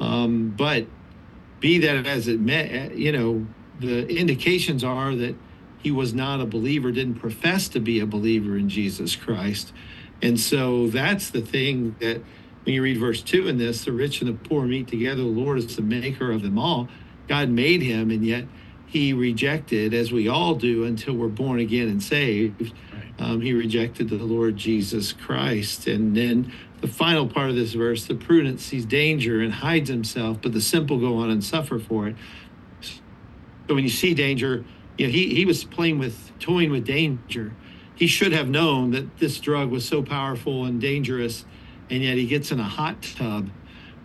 Um, 0.00 0.54
but 0.56 0.86
be 1.60 1.78
that 1.78 2.06
as 2.06 2.28
it 2.28 2.40
may, 2.40 2.92
you 2.94 3.12
know, 3.12 3.46
the 3.80 4.06
indications 4.08 4.84
are 4.84 5.14
that 5.14 5.36
he 5.78 5.90
was 5.90 6.14
not 6.14 6.40
a 6.40 6.46
believer, 6.46 6.92
didn't 6.92 7.16
profess 7.16 7.68
to 7.68 7.80
be 7.80 8.00
a 8.00 8.06
believer 8.06 8.56
in 8.56 8.68
Jesus 8.68 9.16
Christ. 9.16 9.72
And 10.20 10.38
so 10.38 10.86
that's 10.86 11.30
the 11.30 11.40
thing 11.40 11.96
that 12.00 12.22
when 12.64 12.74
you 12.74 12.82
read 12.82 12.98
verse 12.98 13.22
2 13.22 13.48
in 13.48 13.58
this, 13.58 13.84
the 13.84 13.92
rich 13.92 14.20
and 14.20 14.30
the 14.30 14.48
poor 14.48 14.64
meet 14.64 14.86
together. 14.86 15.22
The 15.22 15.28
Lord 15.28 15.58
is 15.58 15.74
the 15.74 15.82
maker 15.82 16.30
of 16.30 16.42
them 16.42 16.58
all. 16.58 16.88
God 17.28 17.48
made 17.48 17.82
him, 17.82 18.10
and 18.10 18.24
yet 18.24 18.44
he 18.92 19.14
rejected, 19.14 19.94
as 19.94 20.12
we 20.12 20.28
all 20.28 20.54
do 20.54 20.84
until 20.84 21.14
we're 21.14 21.28
born 21.28 21.60
again 21.60 21.88
and 21.88 22.02
saved. 22.02 22.74
Um, 23.18 23.40
he 23.40 23.54
rejected 23.54 24.10
the 24.10 24.16
Lord 24.16 24.58
Jesus 24.58 25.14
Christ. 25.14 25.86
And 25.86 26.14
then 26.14 26.52
the 26.82 26.88
final 26.88 27.26
part 27.26 27.48
of 27.48 27.56
this 27.56 27.72
verse 27.72 28.04
the 28.04 28.14
prudent 28.14 28.60
sees 28.60 28.84
danger 28.84 29.40
and 29.40 29.50
hides 29.50 29.88
himself, 29.88 30.42
but 30.42 30.52
the 30.52 30.60
simple 30.60 30.98
go 30.98 31.16
on 31.16 31.30
and 31.30 31.42
suffer 31.42 31.78
for 31.78 32.06
it. 32.08 32.16
So 32.82 33.74
when 33.74 33.82
you 33.82 33.88
see 33.88 34.12
danger, 34.12 34.62
you 34.98 35.06
know, 35.06 35.12
he, 35.12 35.34
he 35.34 35.46
was 35.46 35.64
playing 35.64 35.98
with, 35.98 36.30
toying 36.38 36.70
with 36.70 36.84
danger. 36.84 37.54
He 37.94 38.06
should 38.06 38.32
have 38.32 38.50
known 38.50 38.90
that 38.90 39.16
this 39.16 39.40
drug 39.40 39.70
was 39.70 39.88
so 39.88 40.02
powerful 40.02 40.66
and 40.66 40.78
dangerous, 40.78 41.46
and 41.88 42.02
yet 42.02 42.18
he 42.18 42.26
gets 42.26 42.52
in 42.52 42.60
a 42.60 42.64
hot 42.64 43.00
tub, 43.00 43.48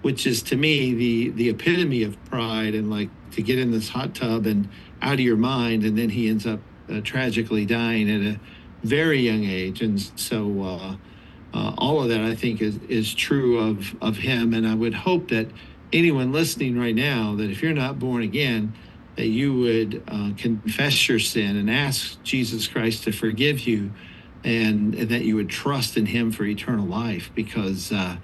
which 0.01 0.27
is 0.27 0.41
to 0.43 0.55
me 0.55 0.93
the 0.93 1.29
the 1.31 1.49
epitome 1.49 2.03
of 2.03 2.23
pride 2.25 2.75
and 2.75 2.89
like 2.89 3.09
to 3.31 3.41
get 3.41 3.59
in 3.59 3.71
this 3.71 3.89
hot 3.89 4.15
tub 4.15 4.45
and 4.45 4.69
out 5.01 5.15
of 5.15 5.19
your 5.19 5.37
mind, 5.37 5.83
and 5.83 5.97
then 5.97 6.09
he 6.09 6.29
ends 6.29 6.45
up 6.45 6.59
uh, 6.91 7.01
tragically 7.01 7.65
dying 7.65 8.09
at 8.09 8.35
a 8.35 8.39
very 8.83 9.19
young 9.19 9.43
age, 9.43 9.81
and 9.81 9.99
so 10.15 10.61
uh, 10.61 10.95
uh, 11.53 11.73
all 11.77 12.01
of 12.01 12.09
that 12.09 12.21
I 12.21 12.35
think 12.35 12.61
is 12.61 12.77
is 12.89 13.13
true 13.13 13.59
of 13.59 13.95
of 14.01 14.17
him, 14.17 14.53
and 14.53 14.67
I 14.67 14.75
would 14.75 14.93
hope 14.93 15.29
that 15.29 15.47
anyone 15.93 16.31
listening 16.31 16.77
right 16.77 16.95
now 16.95 17.35
that 17.35 17.49
if 17.49 17.61
you're 17.61 17.73
not 17.73 17.97
born 17.97 18.21
again 18.21 18.73
that 19.17 19.27
you 19.27 19.53
would 19.53 20.03
uh, 20.07 20.29
confess 20.37 21.09
your 21.09 21.19
sin 21.19 21.57
and 21.57 21.69
ask 21.71 22.21
Jesus 22.23 22.67
Christ 22.67 23.03
to 23.03 23.11
forgive 23.11 23.61
you, 23.67 23.91
and, 24.43 24.93
and 24.93 25.09
that 25.09 25.23
you 25.23 25.35
would 25.35 25.49
trust 25.49 25.97
in 25.97 26.05
Him 26.05 26.31
for 26.31 26.45
eternal 26.45 26.85
life, 26.85 27.31
because 27.33 27.91
uh, 27.91 28.17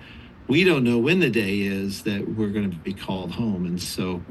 we 0.47 0.63
don't 0.63 0.83
know 0.83 0.97
when 0.97 1.19
the 1.19 1.29
day 1.29 1.61
is 1.61 2.03
that 2.03 2.27
we're 2.27 2.49
going 2.49 2.71
to 2.71 2.77
be 2.77 2.93
called 2.93 3.31
home, 3.31 3.65
and 3.65 3.81
so 3.81 4.21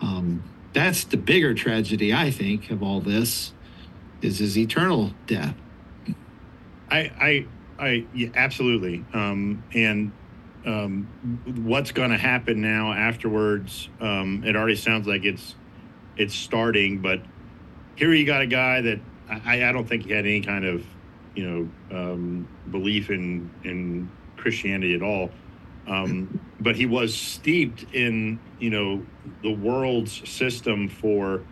um, 0.00 0.42
that's 0.72 1.04
the 1.04 1.16
bigger 1.16 1.54
tragedy 1.54 2.12
I 2.12 2.30
think 2.30 2.70
of 2.70 2.82
all 2.82 3.00
this 3.00 3.52
is 4.22 4.38
his 4.38 4.58
eternal 4.58 5.12
death. 5.26 5.54
I, 6.90 6.98
I, 6.98 7.46
I, 7.78 8.06
yeah, 8.14 8.28
absolutely. 8.34 9.04
Um, 9.12 9.64
and 9.74 10.12
um, 10.64 11.06
what's 11.64 11.92
going 11.92 12.10
to 12.10 12.18
happen 12.18 12.60
now 12.60 12.92
afterwards? 12.92 13.88
Um, 14.00 14.42
it 14.44 14.56
already 14.56 14.76
sounds 14.76 15.06
like 15.06 15.24
it's 15.24 15.54
it's 16.16 16.34
starting, 16.34 17.00
but 17.00 17.20
here 17.94 18.12
you 18.12 18.24
got 18.24 18.42
a 18.42 18.46
guy 18.46 18.80
that 18.80 19.00
I, 19.28 19.64
I 19.64 19.72
don't 19.72 19.86
think 19.86 20.04
he 20.04 20.12
had 20.12 20.24
any 20.24 20.40
kind 20.40 20.64
of 20.64 20.84
you 21.34 21.70
know 21.90 21.96
um, 21.96 22.48
belief 22.70 23.10
in 23.10 23.50
in 23.64 24.10
Christianity 24.36 24.94
at 24.94 25.02
all. 25.02 25.30
Um, 25.86 26.40
but 26.60 26.76
he 26.76 26.86
was 26.86 27.14
steeped 27.14 27.94
in 27.94 28.38
you 28.58 28.70
know 28.70 29.06
the 29.42 29.52
world's 29.52 30.28
system 30.28 30.88
for 30.88 31.42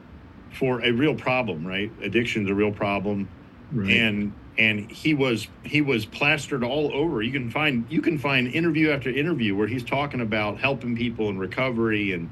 for 0.53 0.81
a 0.85 0.91
real 0.93 1.15
problem, 1.15 1.67
right? 1.67 1.91
Addiction's 2.03 2.49
a 2.51 2.55
real 2.55 2.73
problem. 2.73 3.29
right. 3.73 3.91
and 3.91 4.33
and 4.57 4.91
he 4.91 5.15
was 5.15 5.49
he 5.65 5.81
was 5.81 6.07
plastered 6.07 6.63
all 6.63 6.95
over 6.95 7.23
you 7.23 7.33
can 7.33 7.51
find 7.51 7.85
you 7.91 8.01
can 8.01 8.19
find 8.19 8.47
interview 8.49 8.91
after 8.91 9.11
interview 9.11 9.55
where 9.55 9.67
he's 9.67 9.83
talking 9.83 10.21
about 10.21 10.59
helping 10.59 10.97
people 10.97 11.29
in 11.29 11.39
recovery 11.39 12.13
and 12.13 12.31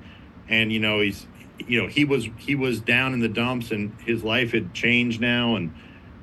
and 0.49 0.73
you 0.73 0.79
know 0.79 1.01
he's 1.01 1.27
you 1.67 1.81
know 1.81 1.89
he 1.89 2.05
was 2.05 2.29
he 2.39 2.55
was 2.55 2.81
down 2.81 3.13
in 3.13 3.21
the 3.21 3.29
dumps 3.29 3.71
and 3.71 3.93
his 4.05 4.23
life 4.23 4.53
had 4.53 4.73
changed 4.73 5.21
now 5.21 5.57
and 5.57 5.75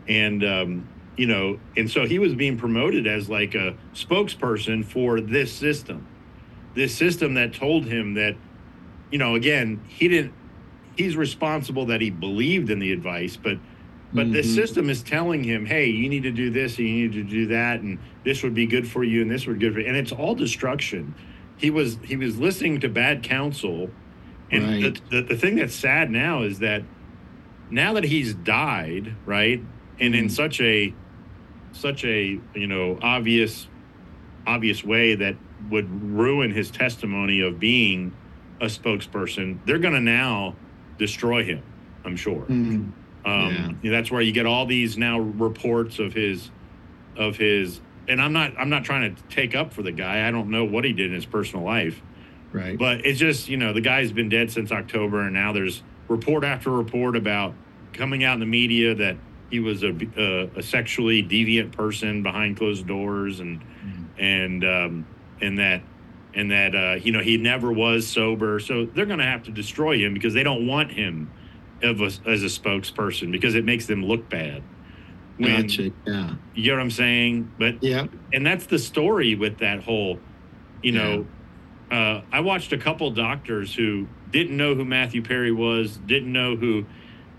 and 0.08 0.44
um 0.44 0.88
you 1.20 1.28
know 1.28 1.60
and 1.76 1.90
so 1.90 2.06
he 2.06 2.18
was 2.18 2.34
being 2.34 2.58
promoted 2.58 3.06
as 3.06 3.30
like 3.30 3.56
a 3.56 3.76
spokesperson 3.94 4.86
for 4.86 5.20
this 5.20 5.52
system 5.52 6.08
this 6.76 6.96
system 6.96 7.34
that 7.34 7.54
told 7.54 7.86
him 7.86 8.14
that 8.14 8.36
you 9.12 9.18
know 9.18 9.36
again 9.36 9.82
he 9.88 10.08
didn't 10.08 10.34
he's 10.96 11.16
responsible 11.16 11.86
that 11.86 12.02
he 12.02 12.10
believed 12.10 12.70
in 12.70 12.80
the 12.80 12.92
advice 12.92 13.38
but 13.38 13.58
but 14.14 14.26
mm-hmm. 14.26 14.34
this 14.34 14.54
system 14.54 14.90
is 14.90 15.04
telling 15.04 15.44
him, 15.44 15.66
hey, 15.66 15.86
you 15.86 16.10
need 16.10 16.24
to 16.24 16.32
do 16.32 16.50
this 16.50 16.78
and 16.80 16.88
you 16.88 17.08
need 17.08 17.14
to 17.14 17.24
do 17.24 17.48
that, 17.48 17.82
and 17.82 18.00
this 18.24 18.42
would 18.42 18.56
be 18.56 18.66
good 18.66 18.88
for 18.88 19.04
you, 19.04 19.22
and 19.22 19.30
this 19.30 19.46
would 19.46 19.60
be 19.60 19.68
good 19.68 19.74
for 19.76 19.82
you. 19.82 19.88
And 19.88 19.96
it's 19.96 20.12
all 20.12 20.34
destruction. 20.34 21.14
He 21.58 21.70
was 21.70 22.00
he 22.04 22.16
was 22.16 22.38
listening 22.40 22.80
to 22.82 22.90
bad 22.90 23.24
counsel. 23.24 23.92
And 24.52 24.84
right. 24.84 25.00
the, 25.10 25.22
the, 25.22 25.28
the 25.28 25.38
thing 25.38 25.58
that's 25.58 25.76
sad 25.76 26.10
now 26.10 26.42
is 26.42 26.60
that 26.60 26.82
now 27.70 27.94
that 27.94 28.04
he's 28.04 28.34
died, 28.34 29.16
right? 29.28 29.62
And 30.00 30.16
in 30.16 30.26
mm-hmm. 30.26 30.34
such 30.34 30.60
a 30.60 30.94
such 31.72 32.04
a, 32.06 32.40
you 32.54 32.68
know, 32.68 32.98
obvious 33.02 33.68
obvious 34.48 34.84
way 34.84 35.16
that 35.16 35.36
would 35.70 35.90
ruin 36.12 36.52
his 36.52 36.72
testimony 36.72 37.42
of 37.42 37.60
being 37.60 38.12
a 38.62 38.66
spokesperson, 38.66 39.60
they're 39.66 39.80
gonna 39.80 40.00
now 40.00 40.56
destroy 40.98 41.44
him, 41.44 41.62
I'm 42.04 42.16
sure. 42.16 42.42
Mm-hmm. 42.42 42.92
Um, 43.30 43.80
yeah. 43.82 43.92
That's 43.92 44.10
where 44.10 44.22
you 44.22 44.32
get 44.32 44.46
all 44.46 44.66
these 44.66 44.98
now 44.98 45.20
reports 45.20 46.00
of 46.00 46.14
his, 46.14 46.50
of 47.16 47.38
his, 47.38 47.82
and 48.08 48.22
I'm 48.22 48.34
not, 48.34 48.54
I'm 48.58 48.70
not 48.70 48.86
trying 48.86 49.16
to 49.16 49.24
take 49.24 49.56
up 49.56 49.74
for 49.74 49.84
the 49.84 49.92
guy. 49.92 50.28
I 50.28 50.32
don't 50.32 50.50
know 50.50 50.64
what 50.64 50.84
he 50.84 50.94
did 50.94 51.08
in 51.08 51.14
his 51.14 51.26
personal 51.26 51.64
life, 51.64 52.02
right? 52.54 52.78
But 52.78 53.06
it's 53.06 53.20
just, 53.20 53.50
you 53.50 53.58
know, 53.58 53.74
the 53.74 53.82
guy's 53.82 54.12
been 54.12 54.30
dead 54.30 54.52
since 54.52 54.72
October, 54.72 55.22
and 55.22 55.34
now 55.34 55.52
there's 55.52 55.84
report 56.08 56.44
after 56.44 56.72
report 56.72 57.16
about 57.16 57.54
coming 57.94 58.24
out 58.24 58.36
in 58.36 58.40
the 58.40 58.46
media 58.46 58.96
that 58.96 59.18
he 59.50 59.60
was 59.60 59.84
a, 59.84 59.96
a, 60.18 60.60
a 60.60 60.64
sexually 60.64 61.24
deviant 61.24 61.72
person 61.72 62.24
behind 62.24 62.58
closed 62.58 62.88
doors, 62.88 63.40
and 63.40 63.62
mm. 63.62 64.06
and 64.18 64.64
um, 64.64 65.08
and 65.42 65.60
that 65.60 65.82
and 66.34 66.52
that 66.52 66.76
uh, 66.76 66.96
you 66.96 67.12
know 67.12 67.22
he 67.22 67.38
never 67.38 67.72
was 67.72 68.08
sober. 68.08 68.60
So 68.60 68.86
they're 68.86 69.06
going 69.06 69.20
to 69.20 69.26
have 69.26 69.44
to 69.44 69.52
destroy 69.52 69.98
him 69.98 70.14
because 70.14 70.34
they 70.34 70.44
don't 70.44 70.68
want 70.68 70.92
him 70.92 71.32
of 71.82 72.02
a, 72.02 72.06
as 72.06 72.44
a 72.44 72.48
spokesperson 72.48 73.32
because 73.32 73.56
it 73.56 73.66
makes 73.66 73.86
them 73.86 74.06
look 74.06 74.30
bad. 74.30 74.62
When, 75.38 75.62
gotcha. 75.62 75.92
Yeah. 76.06 76.36
You 76.54 76.72
know 76.72 76.78
what 76.78 76.84
I'm 76.84 76.92
saying? 76.92 77.52
But 77.58 77.82
yeah, 77.82 78.08
and 78.34 78.46
that's 78.46 78.66
the 78.66 78.80
story 78.80 79.36
with 79.36 79.60
that 79.60 79.82
whole, 79.82 80.20
you 80.84 80.92
know, 80.92 81.26
yeah. 81.90 81.98
uh, 81.98 82.24
I 82.32 82.42
watched 82.42 82.74
a 82.74 82.78
couple 82.78 83.10
doctors 83.12 83.74
who 83.74 84.08
didn't 84.32 84.56
know 84.56 84.76
who 84.76 84.86
Matthew 84.86 85.22
Perry 85.24 85.52
was, 85.52 85.98
didn't 85.98 86.32
know 86.32 86.56
who. 86.56 86.86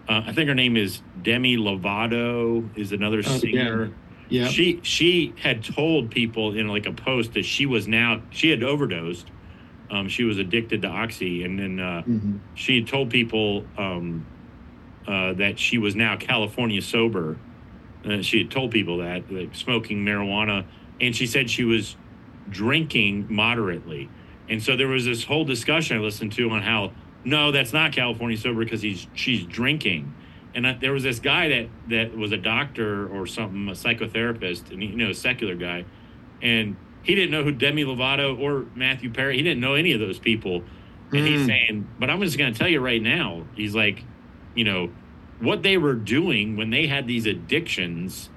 Uh, 0.08 0.22
I 0.26 0.32
think 0.32 0.48
her 0.48 0.54
name 0.54 0.76
is 0.76 1.02
Demi 1.22 1.56
Lovato, 1.56 2.68
is 2.76 2.92
another 2.92 3.18
oh, 3.18 3.38
singer. 3.38 3.92
Yeah. 4.28 4.46
She 4.46 4.80
she 4.82 5.34
had 5.40 5.64
told 5.64 6.10
people 6.10 6.56
in 6.56 6.68
like 6.68 6.86
a 6.86 6.92
post 6.92 7.34
that 7.34 7.44
she 7.44 7.66
was 7.66 7.88
now 7.88 8.22
she 8.30 8.50
had 8.50 8.62
overdosed 8.62 9.30
um, 9.90 10.08
she 10.08 10.24
was 10.24 10.38
addicted 10.38 10.82
to 10.82 10.88
oxy, 10.88 11.44
and 11.44 11.58
then 11.58 11.80
uh, 11.80 12.02
mm-hmm. 12.06 12.36
she 12.54 12.76
had 12.76 12.86
told 12.86 13.10
people 13.10 13.64
um, 13.76 14.24
uh, 15.06 15.32
that 15.34 15.58
she 15.58 15.78
was 15.78 15.96
now 15.96 16.16
California 16.16 16.80
sober. 16.80 17.36
Uh, 18.04 18.22
she 18.22 18.38
had 18.38 18.50
told 18.50 18.70
people 18.70 18.98
that, 18.98 19.30
like 19.32 19.54
smoking 19.54 20.04
marijuana, 20.04 20.64
and 21.00 21.14
she 21.14 21.26
said 21.26 21.50
she 21.50 21.64
was 21.64 21.96
drinking 22.48 23.26
moderately. 23.28 24.08
And 24.48 24.62
so 24.62 24.76
there 24.76 24.88
was 24.88 25.04
this 25.04 25.24
whole 25.24 25.44
discussion 25.44 25.96
I 25.96 26.00
listened 26.00 26.32
to 26.32 26.50
on 26.50 26.62
how 26.62 26.92
no, 27.24 27.52
that's 27.52 27.72
not 27.72 27.92
California 27.92 28.37
sober 28.37 28.64
because 28.64 28.83
he's 28.83 29.06
she's 29.14 29.44
drinking. 29.44 30.14
And 30.54 30.66
I, 30.66 30.72
there 30.74 30.92
was 30.92 31.02
this 31.02 31.20
guy 31.20 31.48
that 31.48 31.68
that 31.88 32.16
was 32.16 32.33
a 32.33 32.37
doctor 32.37 33.09
or 33.09 33.26
something, 33.26 33.68
a 33.68 33.72
psychotherapist, 33.72 34.70
and 34.70 34.83
you 34.83 34.96
know, 34.96 35.11
a 35.11 35.14
secular 35.14 35.54
guy, 35.54 35.85
and 36.42 36.76
he 37.02 37.14
didn't 37.14 37.30
know 37.30 37.44
who 37.44 37.52
Demi 37.52 37.85
Lovato 37.85 38.38
or 38.38 38.66
Matthew 38.74 39.11
Perry. 39.11 39.37
He 39.37 39.42
didn't 39.42 39.61
know 39.61 39.74
any 39.74 39.92
of 39.92 40.00
those 40.00 40.18
people. 40.18 40.62
And 41.12 41.22
mm. 41.22 41.26
he's 41.26 41.40
hmm. 41.40 41.46
saying, 41.46 41.88
but 41.98 42.09
I'm 42.09 42.20
just 42.20 42.38
going 42.38 42.52
to 42.52 42.59
tell 42.59 42.68
you 42.68 42.80
right 42.80 43.02
now. 43.02 43.44
He's 43.56 43.74
like, 43.74 44.04
you 44.54 44.64
know, 44.64 44.90
what 45.40 45.62
they 45.62 45.76
were 45.76 45.94
doing 45.94 46.56
when 46.56 46.70
they 46.70 46.87
had 46.87 47.06
these 47.06 47.26
addictions 47.26 48.30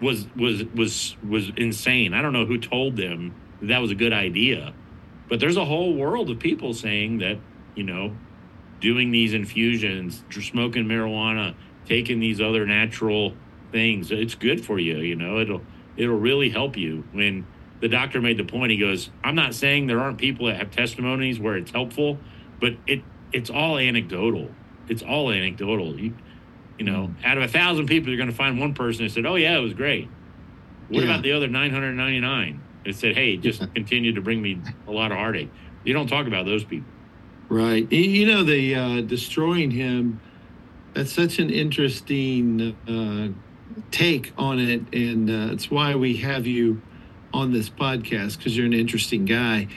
was 0.00 0.26
was 0.36 0.64
was 0.74 1.16
was 1.26 1.50
insane. 1.56 2.14
I 2.14 2.22
don't 2.22 2.32
know 2.32 2.46
who 2.46 2.58
told 2.58 2.96
them 2.96 3.34
that, 3.60 3.66
that 3.66 3.78
was 3.80 3.90
a 3.90 3.94
good 3.94 4.12
idea, 4.12 4.74
but 5.28 5.40
there's 5.40 5.56
a 5.56 5.64
whole 5.64 5.94
world 5.94 6.30
of 6.30 6.38
people 6.38 6.74
saying 6.74 7.18
that 7.18 7.38
you 7.76 7.84
know, 7.84 8.16
doing 8.80 9.12
these 9.12 9.34
infusions, 9.34 10.24
smoking 10.30 10.86
marijuana, 10.86 11.54
taking 11.86 12.18
these 12.18 12.40
other 12.40 12.66
natural 12.66 13.34
things, 13.70 14.10
it's 14.10 14.34
good 14.34 14.64
for 14.64 14.78
you. 14.78 14.98
You 14.98 15.14
know, 15.14 15.38
it'll 15.38 15.62
it'll 15.96 16.18
really 16.18 16.50
help 16.50 16.76
you 16.76 17.04
when 17.12 17.46
the 17.80 17.88
doctor 17.88 18.20
made 18.20 18.38
the 18.38 18.44
point. 18.44 18.72
He 18.72 18.78
goes, 18.78 19.10
"I'm 19.22 19.34
not 19.34 19.54
saying 19.54 19.86
there 19.86 20.00
aren't 20.00 20.18
people 20.18 20.46
that 20.46 20.56
have 20.56 20.70
testimonies 20.70 21.38
where 21.38 21.56
it's 21.56 21.70
helpful, 21.70 22.18
but 22.60 22.74
it 22.86 23.02
it's 23.32 23.50
all 23.50 23.78
anecdotal. 23.78 24.50
It's 24.88 25.02
all 25.02 25.30
anecdotal. 25.30 25.98
You, 25.98 26.14
you 26.78 26.84
know, 26.84 27.08
mm. 27.08 27.24
out 27.24 27.36
of 27.36 27.44
a 27.44 27.48
thousand 27.48 27.86
people, 27.86 28.08
you're 28.08 28.18
going 28.18 28.30
to 28.30 28.36
find 28.36 28.58
one 28.58 28.74
person 28.74 29.04
that 29.04 29.12
said, 29.12 29.26
"Oh 29.26 29.36
yeah, 29.36 29.56
it 29.56 29.62
was 29.62 29.74
great." 29.74 30.08
What 30.88 31.02
yeah. 31.02 31.10
about 31.10 31.22
the 31.22 31.32
other 31.32 31.48
999 31.48 32.60
that 32.84 32.94
said, 32.94 33.14
"Hey, 33.14 33.36
just 33.36 33.60
continue 33.74 34.14
to 34.14 34.20
bring 34.20 34.40
me 34.40 34.60
a 34.86 34.90
lot 34.90 35.12
of 35.12 35.18
heartache"? 35.18 35.50
You 35.84 35.92
don't 35.92 36.08
talk 36.08 36.26
about 36.26 36.46
those 36.46 36.64
people, 36.64 36.90
right? 37.48 37.90
You 37.90 38.26
know, 38.26 38.42
the 38.42 38.74
uh, 38.74 39.00
destroying 39.02 39.70
him. 39.70 40.20
That's 40.94 41.12
such 41.12 41.38
an 41.38 41.50
interesting 41.50 42.74
uh, 42.88 43.82
take 43.90 44.32
on 44.38 44.58
it, 44.58 44.82
and 44.94 45.28
uh, 45.28 45.52
it's 45.52 45.70
why 45.70 45.94
we 45.94 46.16
have 46.18 46.46
you 46.46 46.80
on 47.36 47.52
this 47.52 47.68
podcast 47.68 48.38
because 48.38 48.56
you're 48.56 48.66
an 48.66 48.72
interesting 48.72 49.26
guy. 49.26 49.68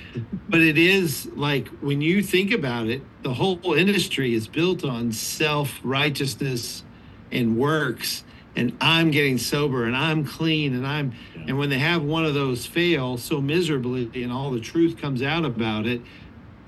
but 0.47 0.61
it 0.61 0.77
is 0.77 1.29
like 1.35 1.67
when 1.81 2.01
you 2.01 2.23
think 2.23 2.51
about 2.51 2.87
it, 2.87 3.01
the 3.23 3.33
whole 3.33 3.73
industry 3.73 4.33
is 4.33 4.47
built 4.47 4.85
on 4.85 5.11
self 5.11 5.79
righteousness 5.83 6.83
and 7.31 7.57
works. 7.57 8.23
And 8.55 8.75
I'm 8.81 9.11
getting 9.11 9.37
sober 9.37 9.85
and 9.85 9.95
I'm 9.95 10.25
clean 10.25 10.73
and 10.73 10.85
I'm, 10.85 11.13
yeah. 11.35 11.45
and 11.49 11.59
when 11.59 11.69
they 11.69 11.79
have 11.79 12.03
one 12.03 12.25
of 12.25 12.33
those 12.33 12.65
fail 12.65 13.17
so 13.17 13.39
miserably 13.39 14.09
and 14.23 14.31
all 14.31 14.51
the 14.51 14.59
truth 14.59 14.97
comes 14.97 15.21
out 15.21 15.45
about 15.45 15.85
it, 15.85 16.01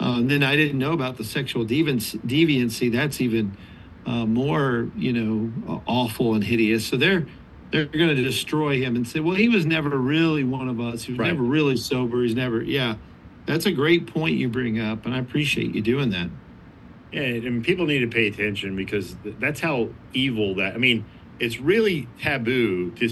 uh, 0.02 0.20
then 0.24 0.42
I 0.42 0.56
didn't 0.56 0.80
know 0.80 0.94
about 0.94 1.18
the 1.18 1.24
sexual 1.24 1.64
deviancy. 1.64 2.20
deviancy. 2.26 2.92
That's 2.92 3.22
even 3.22 3.56
uh, 4.06 4.26
more, 4.26 4.90
you 4.98 5.14
know, 5.14 5.82
awful 5.86 6.34
and 6.34 6.44
hideous. 6.44 6.88
So 6.88 6.98
they're, 6.98 7.28
they're 7.72 7.86
going 7.86 8.16
to 8.16 8.24
destroy 8.24 8.82
him 8.82 8.96
and 8.96 9.08
say, 9.08 9.20
well, 9.20 9.36
he 9.36 9.48
was 9.48 9.64
never 9.66 9.90
really 9.90 10.44
one 10.44 10.68
of 10.68 10.82
us. 10.82 11.04
He 11.04 11.12
was 11.12 11.20
right. 11.20 11.28
never 11.28 11.44
really 11.44 11.78
sober. 11.78 12.24
He's 12.24 12.34
never, 12.34 12.64
yeah. 12.64 12.96
That's 13.46 13.68
a 13.68 13.72
great 13.72 14.12
point 14.12 14.38
you 14.38 14.50
bring 14.50 14.80
up, 14.80 15.06
and 15.06 15.14
I 15.14 15.20
appreciate 15.20 15.76
you 15.76 15.82
doing 15.82 16.10
that. 16.10 16.30
Yeah, 17.12 17.22
and 17.22 17.64
people 17.64 17.86
need 17.86 18.00
to 18.00 18.08
pay 18.08 18.28
attention 18.28 18.76
because 18.76 19.16
that's 19.24 19.60
how 19.60 19.90
evil 20.14 20.56
that. 20.56 20.74
I 20.74 20.78
mean, 20.78 21.06
it's 21.40 21.60
really 21.60 22.08
taboo 22.20 22.92
to 22.92 23.10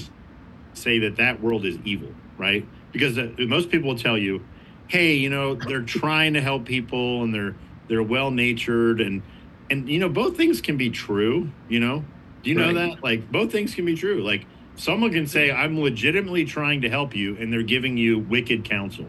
say 0.74 1.00
that 1.00 1.18
that 1.18 1.42
world 1.42 1.66
is 1.66 1.78
evil, 1.84 2.14
right? 2.38 2.66
Because 2.92 3.18
most 3.38 3.70
people 3.70 3.90
will 3.90 3.98
tell 3.98 4.18
you, 4.18 4.44
"Hey, 4.90 5.16
you 5.16 5.30
know, 5.30 5.56
they're 5.56 5.82
trying 5.82 6.34
to 6.34 6.42
help 6.42 6.66
people 6.66 7.24
and 7.24 7.34
they're 7.34 7.56
they're 7.88 8.04
well 8.04 8.30
natured 8.32 9.00
and 9.00 9.22
and 9.70 9.88
you 9.88 10.00
know 10.00 10.10
both 10.10 10.36
things 10.36 10.60
can 10.62 10.78
be 10.78 10.90
true. 10.90 11.50
You 11.70 11.80
know, 11.80 12.04
do 12.44 12.50
you 12.50 12.60
right. 12.60 12.74
know 12.74 12.90
that? 12.90 13.04
Like 13.04 13.32
both 13.32 13.52
things 13.52 13.74
can 13.74 13.86
be 13.86 13.96
true. 13.96 14.22
Like 14.24 14.46
someone 14.76 15.12
can 15.12 15.28
say, 15.28 15.52
I'm 15.52 15.80
legitimately 15.80 16.46
trying 16.46 16.82
to 16.82 16.90
help 16.90 17.16
you, 17.16 17.38
and 17.38 17.52
they're 17.52 17.64
giving 17.64 17.98
you 17.98 18.20
wicked 18.20 18.64
counsel. 18.66 19.08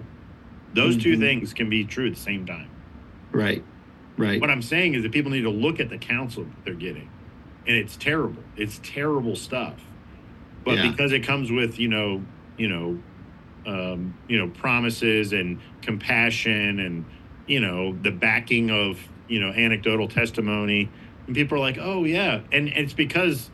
Those 0.75 0.95
mm-hmm. 0.95 1.03
two 1.03 1.19
things 1.19 1.53
can 1.53 1.69
be 1.69 1.85
true 1.85 2.07
at 2.09 2.15
the 2.15 2.21
same 2.21 2.47
time. 2.47 2.71
Right. 3.33 3.65
Right. 4.17 4.41
What 4.41 4.51
I'm 4.51 4.63
saying 4.63 4.95
is 4.95 5.03
that 5.03 5.13
people 5.13 5.31
need 5.31 5.43
to 5.43 5.51
look 5.51 5.81
at 5.81 5.89
the 5.89 5.99
counsel 5.99 6.45
that 6.45 6.65
they're 6.65 6.75
getting. 6.75 7.11
And 7.67 7.77
it's 7.77 7.97
terrible. 7.97 8.43
It's 8.57 8.81
terrible 8.83 9.37
stuff. 9.37 9.81
But 10.65 10.77
yeah. 10.77 10.91
because 10.91 11.13
it 11.13 11.21
comes 11.21 11.51
with, 11.51 11.79
you 11.79 11.89
know, 11.89 12.23
you 12.59 12.69
know, 12.69 13.03
um, 13.67 14.17
you 14.29 14.39
know, 14.39 14.49
promises 14.49 15.33
and 15.33 15.61
compassion 15.83 16.81
and, 16.81 17.05
you 17.47 17.61
know, 17.61 17.93
the 17.93 18.11
backing 18.11 18.71
of, 18.71 18.99
you 19.29 19.41
know, 19.41 19.51
anecdotal 19.51 20.09
testimony, 20.09 20.91
and 21.27 21.37
people 21.37 21.57
are 21.57 21.61
like, 21.61 21.79
"Oh 21.79 22.05
yeah," 22.05 22.41
and, 22.53 22.69
and 22.69 22.79
it's 22.79 22.93
because 22.93 23.51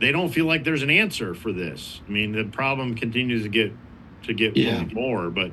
they 0.00 0.12
don't 0.12 0.30
feel 0.30 0.46
like 0.46 0.64
there's 0.64 0.82
an 0.82 0.90
answer 0.90 1.34
for 1.34 1.52
this. 1.52 2.00
I 2.06 2.10
mean, 2.10 2.32
the 2.32 2.44
problem 2.44 2.94
continues 2.94 3.42
to 3.44 3.48
get 3.48 3.72
to 4.24 4.34
get 4.34 4.56
yeah. 4.56 4.84
more, 4.92 5.30
but 5.30 5.52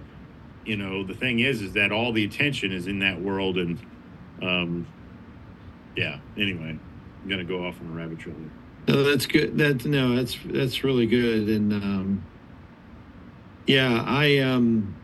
you 0.65 0.77
know, 0.77 1.03
the 1.03 1.13
thing 1.13 1.39
is, 1.39 1.61
is 1.61 1.73
that 1.73 1.91
all 1.91 2.11
the 2.11 2.23
attention 2.23 2.71
is 2.71 2.87
in 2.87 2.99
that 2.99 3.21
world, 3.21 3.57
and 3.57 3.79
um, 4.41 4.87
yeah. 5.95 6.19
Anyway, 6.37 6.77
I'm 7.23 7.29
gonna 7.29 7.43
go 7.43 7.65
off 7.65 7.79
on 7.81 7.87
a 7.87 7.91
rabbit 7.91 8.19
trail. 8.19 8.35
No, 8.87 9.03
that's 9.03 9.25
good. 9.25 9.57
That 9.57 9.85
no, 9.85 10.15
that's 10.15 10.37
that's 10.45 10.83
really 10.83 11.05
good. 11.05 11.47
And 11.49 11.73
um, 11.73 12.25
yeah, 13.67 14.03
I 14.05 14.39
um, 14.39 14.95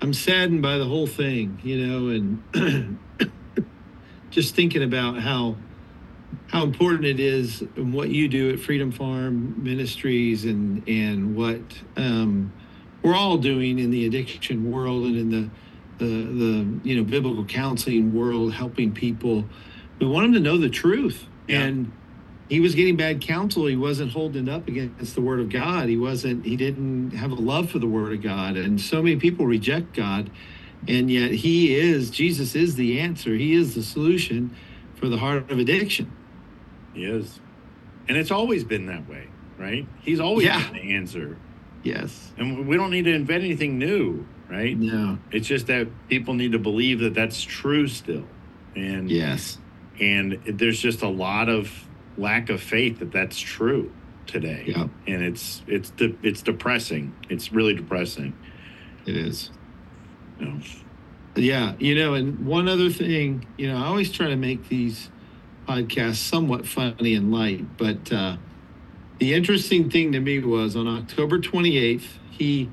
I'm 0.00 0.14
saddened 0.14 0.62
by 0.62 0.78
the 0.78 0.84
whole 0.86 1.06
thing, 1.06 1.60
you 1.62 1.86
know, 1.86 2.08
and 2.08 2.98
just 4.30 4.54
thinking 4.54 4.82
about 4.82 5.18
how 5.20 5.56
how 6.48 6.62
important 6.62 7.04
it 7.04 7.20
is 7.20 7.62
and 7.76 7.92
what 7.92 8.08
you 8.10 8.28
do 8.28 8.50
at 8.50 8.60
Freedom 8.60 8.90
Farm 8.92 9.54
Ministries 9.62 10.44
and 10.44 10.86
and 10.88 11.36
what 11.36 11.60
um, 11.96 12.52
we're 13.02 13.14
all 13.14 13.38
doing 13.38 13.78
in 13.78 13.90
the 13.90 14.06
addiction 14.06 14.70
world 14.70 15.04
and 15.06 15.16
in 15.16 15.30
the 15.30 15.50
the 15.98 16.04
the 16.04 16.88
you 16.88 16.96
know 16.96 17.04
biblical 17.04 17.44
counseling 17.44 18.14
world, 18.14 18.52
helping 18.54 18.92
people. 18.92 19.44
We 20.00 20.06
want 20.06 20.26
them 20.26 20.34
to 20.34 20.40
know 20.40 20.58
the 20.58 20.68
truth 20.68 21.26
Yeah. 21.48 21.62
and 21.62 21.92
he 22.48 22.60
was 22.60 22.74
getting 22.74 22.96
bad 22.96 23.20
counsel. 23.20 23.66
He 23.66 23.76
wasn't 23.76 24.12
holding 24.12 24.48
up 24.48 24.68
against 24.68 25.14
the 25.14 25.20
word 25.20 25.40
of 25.40 25.50
God. 25.50 25.88
He 25.88 25.96
wasn't, 25.96 26.44
he 26.44 26.56
didn't 26.56 27.10
have 27.10 27.30
a 27.30 27.34
love 27.34 27.70
for 27.70 27.78
the 27.78 27.86
word 27.86 28.12
of 28.12 28.22
God. 28.22 28.56
And 28.56 28.80
so 28.80 29.02
many 29.02 29.16
people 29.16 29.46
reject 29.46 29.94
God. 29.94 30.30
And 30.86 31.10
yet 31.10 31.32
he 31.32 31.74
is, 31.74 32.10
Jesus 32.10 32.54
is 32.54 32.76
the 32.76 33.00
answer. 33.00 33.34
He 33.34 33.54
is 33.54 33.74
the 33.74 33.82
solution 33.82 34.54
for 34.94 35.08
the 35.08 35.18
heart 35.18 35.50
of 35.50 35.58
addiction. 35.58 36.10
He 36.94 37.04
is. 37.04 37.40
And 38.08 38.16
it's 38.16 38.30
always 38.30 38.64
been 38.64 38.86
that 38.86 39.08
way, 39.08 39.28
right? 39.58 39.86
He's 40.00 40.20
always 40.20 40.46
Yeah. 40.46 40.62
been 40.70 40.74
the 40.88 40.94
answer. 40.94 41.36
Yes. 41.82 42.32
And 42.38 42.66
we 42.66 42.76
don't 42.76 42.90
need 42.90 43.04
to 43.04 43.12
invent 43.12 43.44
anything 43.44 43.78
new, 43.78 44.26
right? 44.48 44.76
No. 44.78 45.18
It's 45.30 45.46
just 45.46 45.66
that 45.66 45.88
people 46.08 46.34
need 46.34 46.52
to 46.52 46.58
believe 46.58 47.00
that 47.00 47.14
that's 47.14 47.42
true 47.42 47.86
still. 47.88 48.24
And 48.74 49.10
Yes. 49.10 49.58
and 50.00 50.38
there's 50.46 50.80
just 50.80 51.02
a 51.02 51.08
lot 51.08 51.48
of 51.48 51.87
lack 52.18 52.50
of 52.50 52.60
faith 52.60 52.98
that 52.98 53.12
that's 53.12 53.38
true 53.38 53.92
today. 54.26 54.64
Yeah, 54.66 54.88
And 55.06 55.22
it's 55.22 55.62
it's 55.66 55.90
de- 55.90 56.16
it's 56.22 56.42
depressing. 56.42 57.14
It's 57.30 57.52
really 57.52 57.74
depressing. 57.74 58.34
it 59.06 59.16
is. 59.16 59.50
You 60.38 60.46
know? 60.46 60.60
Yeah. 61.36 61.74
You 61.78 61.94
know, 61.94 62.14
and 62.14 62.44
one 62.46 62.68
other 62.68 62.90
thing, 62.90 63.46
you 63.56 63.68
know, 63.68 63.76
I 63.78 63.86
always 63.86 64.10
try 64.12 64.26
to 64.28 64.36
make 64.36 64.68
these 64.68 65.10
podcasts 65.66 66.16
somewhat 66.16 66.66
funny 66.66 67.14
and 67.14 67.30
light, 67.32 67.76
but 67.76 68.10
uh, 68.12 68.36
the 69.18 69.34
interesting 69.34 69.90
thing 69.90 70.12
to 70.12 70.20
me 70.20 70.38
was 70.40 70.76
on 70.76 70.86
October 70.88 71.38
28th, 71.38 72.04
he, 72.30 72.70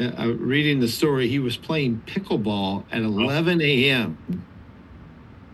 uh, 0.00 0.04
uh, 0.18 0.26
reading 0.28 0.80
the 0.80 0.88
story, 0.88 1.28
he 1.28 1.38
was 1.38 1.56
playing 1.56 2.02
pickleball 2.06 2.84
at 2.90 3.02
11 3.02 3.60
a.m. 3.60 4.16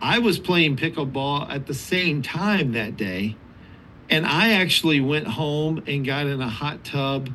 I 0.05 0.19
was 0.19 0.37
playing 0.37 0.77
pickleball 0.77 1.49
at 1.49 1.65
the 1.65 1.73
same 1.73 2.21
time 2.21 2.73
that 2.73 2.95
day. 2.95 3.35
And 4.07 4.23
I 4.23 4.53
actually 4.53 5.01
went 5.01 5.25
home 5.25 5.83
and 5.87 6.05
got 6.05 6.27
in 6.27 6.41
a 6.41 6.47
hot 6.47 6.83
tub 6.83 7.31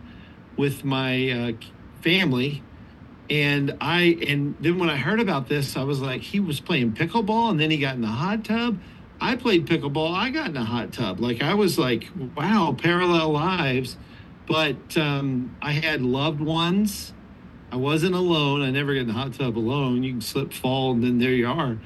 with 0.56 0.84
my 0.84 1.30
uh, 1.30 1.52
family. 2.00 2.62
And 3.28 3.76
I, 3.80 4.16
and 4.24 4.54
then 4.60 4.78
when 4.78 4.88
I 4.88 4.94
heard 4.94 5.18
about 5.18 5.48
this, 5.48 5.76
I 5.76 5.82
was 5.82 6.00
like, 6.00 6.20
he 6.20 6.38
was 6.38 6.60
playing 6.60 6.92
pickleball 6.92 7.50
and 7.50 7.58
then 7.58 7.72
he 7.72 7.78
got 7.78 7.96
in 7.96 8.02
the 8.02 8.06
hot 8.06 8.44
tub. 8.44 8.78
I 9.20 9.34
played 9.34 9.66
pickleball. 9.66 10.14
I 10.14 10.30
got 10.30 10.50
in 10.50 10.56
a 10.56 10.64
hot 10.64 10.92
tub. 10.92 11.18
Like 11.18 11.42
I 11.42 11.54
was 11.54 11.76
like, 11.76 12.08
wow, 12.36 12.76
parallel 12.78 13.30
lives. 13.32 13.96
But 14.46 14.96
um, 14.96 15.56
I 15.60 15.72
had 15.72 16.02
loved 16.02 16.40
ones. 16.40 17.14
I 17.72 17.76
wasn't 17.76 18.14
alone. 18.14 18.62
I 18.62 18.70
never 18.70 18.94
get 18.94 19.02
in 19.02 19.08
the 19.08 19.14
hot 19.14 19.34
tub 19.34 19.58
alone. 19.58 20.04
You 20.04 20.12
can 20.12 20.20
slip, 20.20 20.52
fall, 20.52 20.92
and 20.92 21.02
then 21.02 21.18
there 21.18 21.32
you 21.32 21.48
are. 21.48 21.76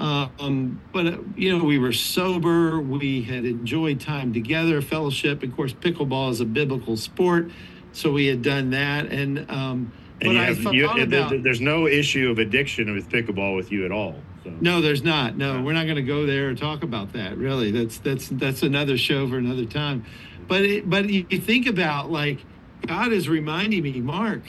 Um, 0.00 0.80
but 0.92 1.06
uh, 1.06 1.18
you 1.36 1.56
know, 1.56 1.62
we 1.62 1.78
were 1.78 1.92
sober. 1.92 2.80
We 2.80 3.22
had 3.22 3.44
enjoyed 3.44 4.00
time 4.00 4.32
together, 4.32 4.80
fellowship. 4.80 5.42
Of 5.42 5.54
course, 5.54 5.74
pickleball 5.74 6.30
is 6.30 6.40
a 6.40 6.46
biblical 6.46 6.96
sport, 6.96 7.50
so 7.92 8.10
we 8.10 8.26
had 8.26 8.40
done 8.42 8.70
that. 8.70 9.06
And 9.12 9.40
um, 9.50 9.92
And 10.22 10.34
but 10.64 10.72
you 10.74 10.88
have, 10.88 10.98
you, 10.98 11.02
about 11.02 11.42
there's 11.42 11.60
no 11.60 11.86
issue 11.86 12.30
of 12.30 12.38
addiction 12.38 12.92
with 12.94 13.08
pickleball 13.10 13.56
with 13.56 13.70
you 13.70 13.84
at 13.84 13.92
all. 13.92 14.16
So. 14.42 14.50
no, 14.60 14.80
there's 14.80 15.02
not. 15.02 15.36
No, 15.36 15.56
Yeah. 15.56 15.62
we're 15.62 15.74
not 15.74 15.84
going 15.84 15.96
to 15.96 16.02
go 16.02 16.24
there 16.24 16.48
and 16.48 16.56
talk 16.56 16.82
about 16.82 17.12
that. 17.12 17.36
Really, 17.36 17.70
that's 17.70 17.98
that's 17.98 18.28
that's 18.28 18.62
another 18.62 18.96
show 18.96 19.28
for 19.28 19.36
another 19.36 19.66
time. 19.66 20.06
But 20.48 20.62
it, 20.62 20.88
but 20.88 21.10
you 21.10 21.26
you 21.28 21.38
think 21.38 21.66
about 21.66 22.10
like 22.10 22.38
God 22.86 23.12
is 23.12 23.28
reminding 23.28 23.82
me, 23.82 24.00
Mark, 24.00 24.40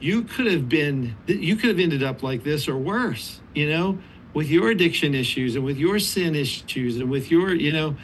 you 0.00 0.22
could 0.24 0.52
have 0.52 0.68
been 0.68 1.16
you 1.26 1.56
could 1.56 1.70
have 1.70 1.78
ended 1.78 2.02
up 2.02 2.22
like 2.22 2.44
this 2.44 2.68
or 2.68 2.76
worse. 2.76 3.40
You 3.54 3.70
know, 3.70 3.98
with 4.34 4.48
your 4.48 4.70
addiction 4.70 5.14
issues 5.14 5.56
and 5.56 5.64
with 5.64 5.78
your 5.78 5.98
sin 5.98 6.34
issues 6.34 6.96
and 6.98 7.10
with 7.10 7.30
your 7.30 7.54
you 7.54 7.72
know, 7.72 7.96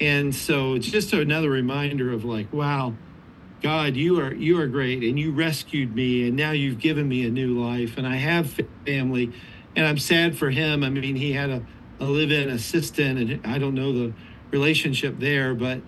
and 0.00 0.34
so 0.34 0.74
it's 0.74 0.86
just 0.86 1.12
another 1.12 1.50
reminder 1.50 2.12
of 2.12 2.24
like, 2.24 2.52
wow. 2.52 2.94
God, 3.62 3.96
you 3.96 4.20
are 4.20 4.34
you 4.34 4.60
are 4.60 4.66
great, 4.66 5.02
and 5.02 5.18
you 5.18 5.32
rescued 5.32 5.94
me, 5.94 6.28
and 6.28 6.36
now 6.36 6.50
you've 6.50 6.78
given 6.78 7.08
me 7.08 7.24
a 7.26 7.30
new 7.30 7.58
life, 7.58 7.96
and 7.96 8.06
I 8.06 8.16
have 8.16 8.60
family, 8.84 9.32
and 9.74 9.86
I'm 9.86 9.96
sad 9.96 10.36
for 10.36 10.50
him. 10.50 10.84
I 10.84 10.90
mean, 10.90 11.16
he 11.16 11.32
had 11.32 11.48
a, 11.48 11.66
a 11.98 12.04
live-in 12.04 12.50
assistant, 12.50 13.18
and 13.18 13.46
I 13.46 13.56
don't 13.56 13.74
know 13.74 13.94
the 13.94 14.12
relationship 14.50 15.18
there, 15.18 15.54
but 15.54 15.80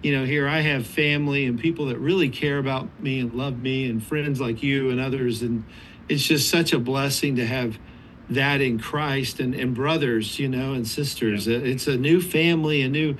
you 0.00 0.16
know, 0.16 0.24
here 0.24 0.46
I 0.46 0.60
have 0.60 0.86
family 0.86 1.46
and 1.46 1.58
people 1.58 1.86
that 1.86 1.98
really 1.98 2.28
care 2.28 2.58
about 2.58 3.00
me 3.00 3.18
and 3.18 3.34
love 3.34 3.58
me, 3.58 3.90
and 3.90 4.00
friends 4.00 4.40
like 4.40 4.62
you 4.62 4.90
and 4.90 5.00
others, 5.00 5.42
and 5.42 5.64
it's 6.08 6.22
just 6.22 6.48
such 6.48 6.72
a 6.72 6.78
blessing 6.78 7.34
to 7.34 7.46
have 7.46 7.80
that 8.30 8.60
in 8.60 8.78
Christ 8.78 9.40
and 9.40 9.54
and 9.54 9.74
brothers, 9.74 10.38
you 10.38 10.48
know, 10.48 10.72
and 10.72 10.86
sisters. 10.86 11.46
It's 11.46 11.86
a 11.86 11.96
new 11.96 12.20
family, 12.20 12.82
a 12.82 12.88
new, 12.88 13.16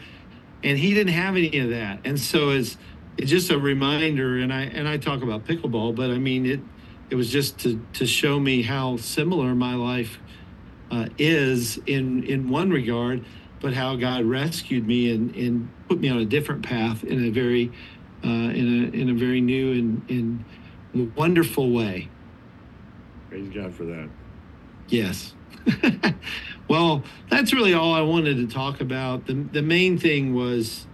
and 0.63 0.79
he 0.79 0.95
didn't 0.95 1.13
have 1.13 1.37
any 1.37 1.59
of 1.59 1.71
that, 1.71 2.01
and 2.05 2.19
so 2.19 2.51
it's 2.51 2.77
it's 3.17 3.31
just 3.31 3.51
a 3.51 3.59
reminder. 3.59 4.39
And 4.39 4.53
I 4.53 4.63
and 4.63 4.89
I 4.89 4.97
talk 4.97 5.23
about 5.23 5.45
pickleball, 5.45 5.95
but 5.95 6.11
I 6.11 6.19
mean 6.19 6.47
it 6.47 6.61
it 7.11 7.17
was 7.17 7.31
just 7.31 7.59
to 7.61 7.81
to 7.95 8.07
show 8.07 8.41
me 8.41 8.63
how 8.63 8.97
similar 8.97 9.55
my 9.55 9.75
life 9.75 10.19
uh, 10.91 11.07
is 11.19 11.79
in 11.87 12.25
in 12.25 12.49
one 12.49 12.71
regard, 12.71 13.25
but 13.61 13.75
how 13.75 13.97
God 13.97 14.25
rescued 14.25 14.87
me 14.87 15.15
and 15.15 15.35
and 15.37 15.69
put 15.89 16.01
me 16.01 16.09
on 16.09 16.19
a 16.19 16.25
different 16.25 16.63
path 16.63 17.05
in 17.05 17.25
a 17.25 17.31
very 17.31 17.71
uh, 18.25 18.29
in 18.29 18.91
a 18.95 18.97
in 18.97 19.11
a 19.11 19.15
very 19.15 19.41
new 19.41 19.73
and 19.73 20.11
in 20.11 20.45
wonderful 21.15 21.71
way. 21.71 22.09
Praise 23.29 23.49
God 23.53 23.75
for 23.75 23.85
that. 23.85 24.09
Yes. 24.95 25.35
well, 26.69 27.03
that's 27.29 27.53
really 27.53 27.75
all 27.75 27.93
I 27.93 28.03
wanted 28.03 28.37
to 28.37 28.47
talk 28.47 28.81
about. 28.81 29.27
The 29.27 29.35
the 29.35 29.61
main 29.61 29.99
thing 29.99 30.35
was, 30.35 30.87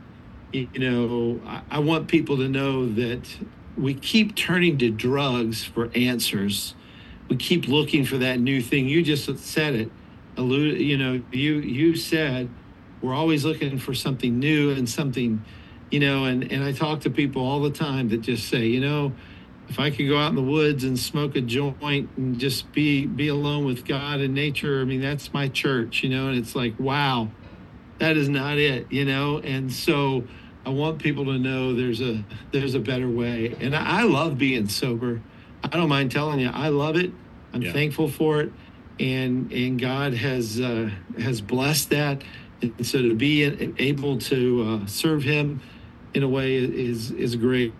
you 0.52 0.68
know, 0.78 1.38
I, 1.46 1.60
I 1.70 1.78
want 1.80 2.08
people 2.08 2.38
to 2.38 2.48
know 2.48 2.90
that 2.94 3.28
we 3.76 3.92
keep 3.92 4.34
turning 4.34 4.78
to 4.78 4.90
drugs 4.90 5.64
for 5.64 5.90
answers. 5.94 6.74
We 7.28 7.36
keep 7.36 7.68
looking 7.68 8.06
for 8.06 8.16
that 8.18 8.40
new 8.40 8.62
thing. 8.62 8.88
You 8.88 9.02
just 9.02 9.38
said 9.38 9.74
it. 9.74 9.90
Allude, 10.38 10.80
you 10.80 10.96
know, 10.96 11.20
you 11.30 11.56
you 11.56 11.94
said 11.94 12.48
we're 13.02 13.14
always 13.14 13.44
looking 13.44 13.78
for 13.78 13.92
something 13.92 14.38
new 14.38 14.70
and 14.70 14.88
something, 14.88 15.44
you 15.90 16.00
know, 16.00 16.24
and 16.24 16.50
and 16.50 16.64
I 16.64 16.72
talk 16.72 17.00
to 17.00 17.10
people 17.10 17.42
all 17.44 17.60
the 17.60 17.70
time 17.70 18.08
that 18.08 18.22
just 18.22 18.48
say, 18.48 18.64
you 18.64 18.80
know, 18.80 19.12
if 19.70 19.78
I 19.78 19.90
could 19.90 20.08
go 20.08 20.18
out 20.18 20.30
in 20.30 20.34
the 20.34 20.42
woods 20.42 20.82
and 20.82 20.98
smoke 20.98 21.36
a 21.36 21.40
joint 21.40 22.10
and 22.16 22.38
just 22.40 22.70
be 22.72 23.06
be 23.06 23.28
alone 23.28 23.64
with 23.64 23.86
God 23.86 24.20
and 24.20 24.34
nature, 24.34 24.80
I 24.80 24.84
mean 24.84 25.00
that's 25.00 25.32
my 25.32 25.46
church, 25.46 26.02
you 26.02 26.08
know, 26.10 26.26
and 26.28 26.36
it's 26.36 26.56
like, 26.56 26.74
wow, 26.80 27.28
that 27.98 28.16
is 28.16 28.28
not 28.28 28.58
it, 28.58 28.90
you 28.90 29.04
know, 29.04 29.38
and 29.38 29.72
so 29.72 30.24
I 30.66 30.70
want 30.70 30.98
people 30.98 31.24
to 31.26 31.38
know 31.38 31.72
there's 31.72 32.00
a 32.00 32.24
there's 32.50 32.74
a 32.74 32.80
better 32.80 33.08
way, 33.08 33.56
and 33.60 33.74
I, 33.76 34.00
I 34.00 34.02
love 34.02 34.36
being 34.36 34.68
sober. 34.68 35.20
I 35.62 35.68
don't 35.68 35.88
mind 35.88 36.10
telling 36.10 36.40
you, 36.40 36.50
I 36.52 36.68
love 36.68 36.96
it. 36.96 37.12
I'm 37.54 37.62
Yeah. 37.62 37.72
thankful 37.72 38.08
for 38.08 38.40
it, 38.40 38.52
and 38.98 39.52
and 39.52 39.80
God 39.80 40.14
has 40.14 40.60
uh, 40.60 40.90
has 41.20 41.40
blessed 41.40 41.90
that, 41.90 42.24
and 42.60 42.84
so 42.84 43.02
to 43.02 43.14
be 43.14 43.44
able 43.78 44.18
to 44.18 44.80
uh, 44.82 44.86
serve 44.86 45.22
Him 45.22 45.60
in 46.12 46.24
a 46.24 46.28
way 46.28 46.56
is 46.56 47.12
is 47.12 47.36
great 47.36 47.72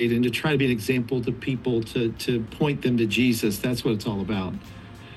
and 0.00 0.22
to 0.22 0.30
try 0.30 0.52
to 0.52 0.58
be 0.58 0.64
an 0.64 0.70
example 0.70 1.22
to 1.22 1.32
people 1.32 1.82
to 1.82 2.12
to 2.12 2.40
point 2.52 2.82
them 2.82 2.96
to 2.98 3.06
Jesus. 3.06 3.58
That's 3.58 3.84
what 3.84 3.94
it's 3.94 4.06
all 4.06 4.20
about. 4.20 4.54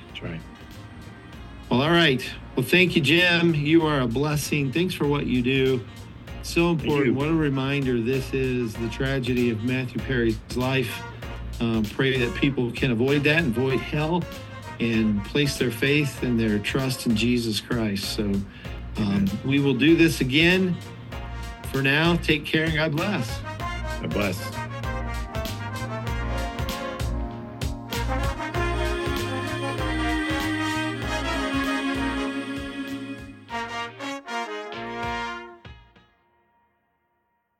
That's 0.07 0.23
right. 0.23 0.41
Well, 1.69 1.81
all 1.81 1.89
right. 1.89 2.23
Well, 2.55 2.65
thank 2.65 2.95
you, 2.95 3.01
Jim. 3.01 3.55
You 3.55 3.85
are 3.85 4.01
a 4.01 4.07
blessing. 4.07 4.71
Thanks 4.71 4.93
for 4.93 5.07
what 5.07 5.25
you 5.25 5.41
do. 5.41 5.81
So 6.43 6.71
important. 6.71 7.15
What 7.15 7.29
a 7.29 7.33
reminder 7.33 8.01
this 8.01 8.33
is 8.33 8.73
the 8.73 8.89
tragedy 8.89 9.51
of 9.51 9.63
Matthew 9.63 10.01
Perry's 10.01 10.37
life. 10.55 11.01
Um, 11.59 11.83
pray 11.83 12.17
that 12.17 12.35
people 12.35 12.71
can 12.71 12.91
avoid 12.91 13.23
that 13.25 13.43
and 13.43 13.55
avoid 13.55 13.79
hell 13.79 14.23
and 14.79 15.23
place 15.25 15.57
their 15.57 15.71
faith 15.71 16.23
and 16.23 16.39
their 16.39 16.57
trust 16.59 17.05
in 17.05 17.15
Jesus 17.15 17.61
Christ. 17.61 18.15
So 18.15 18.33
um, 18.97 19.29
we 19.45 19.59
will 19.59 19.75
do 19.75 19.95
this 19.95 20.21
again. 20.21 20.75
For 21.71 21.81
now, 21.81 22.17
take 22.17 22.45
care 22.45 22.65
and 22.65 22.73
God 22.73 22.95
bless. 22.95 23.39
God 24.01 24.09
bless. 24.09 24.50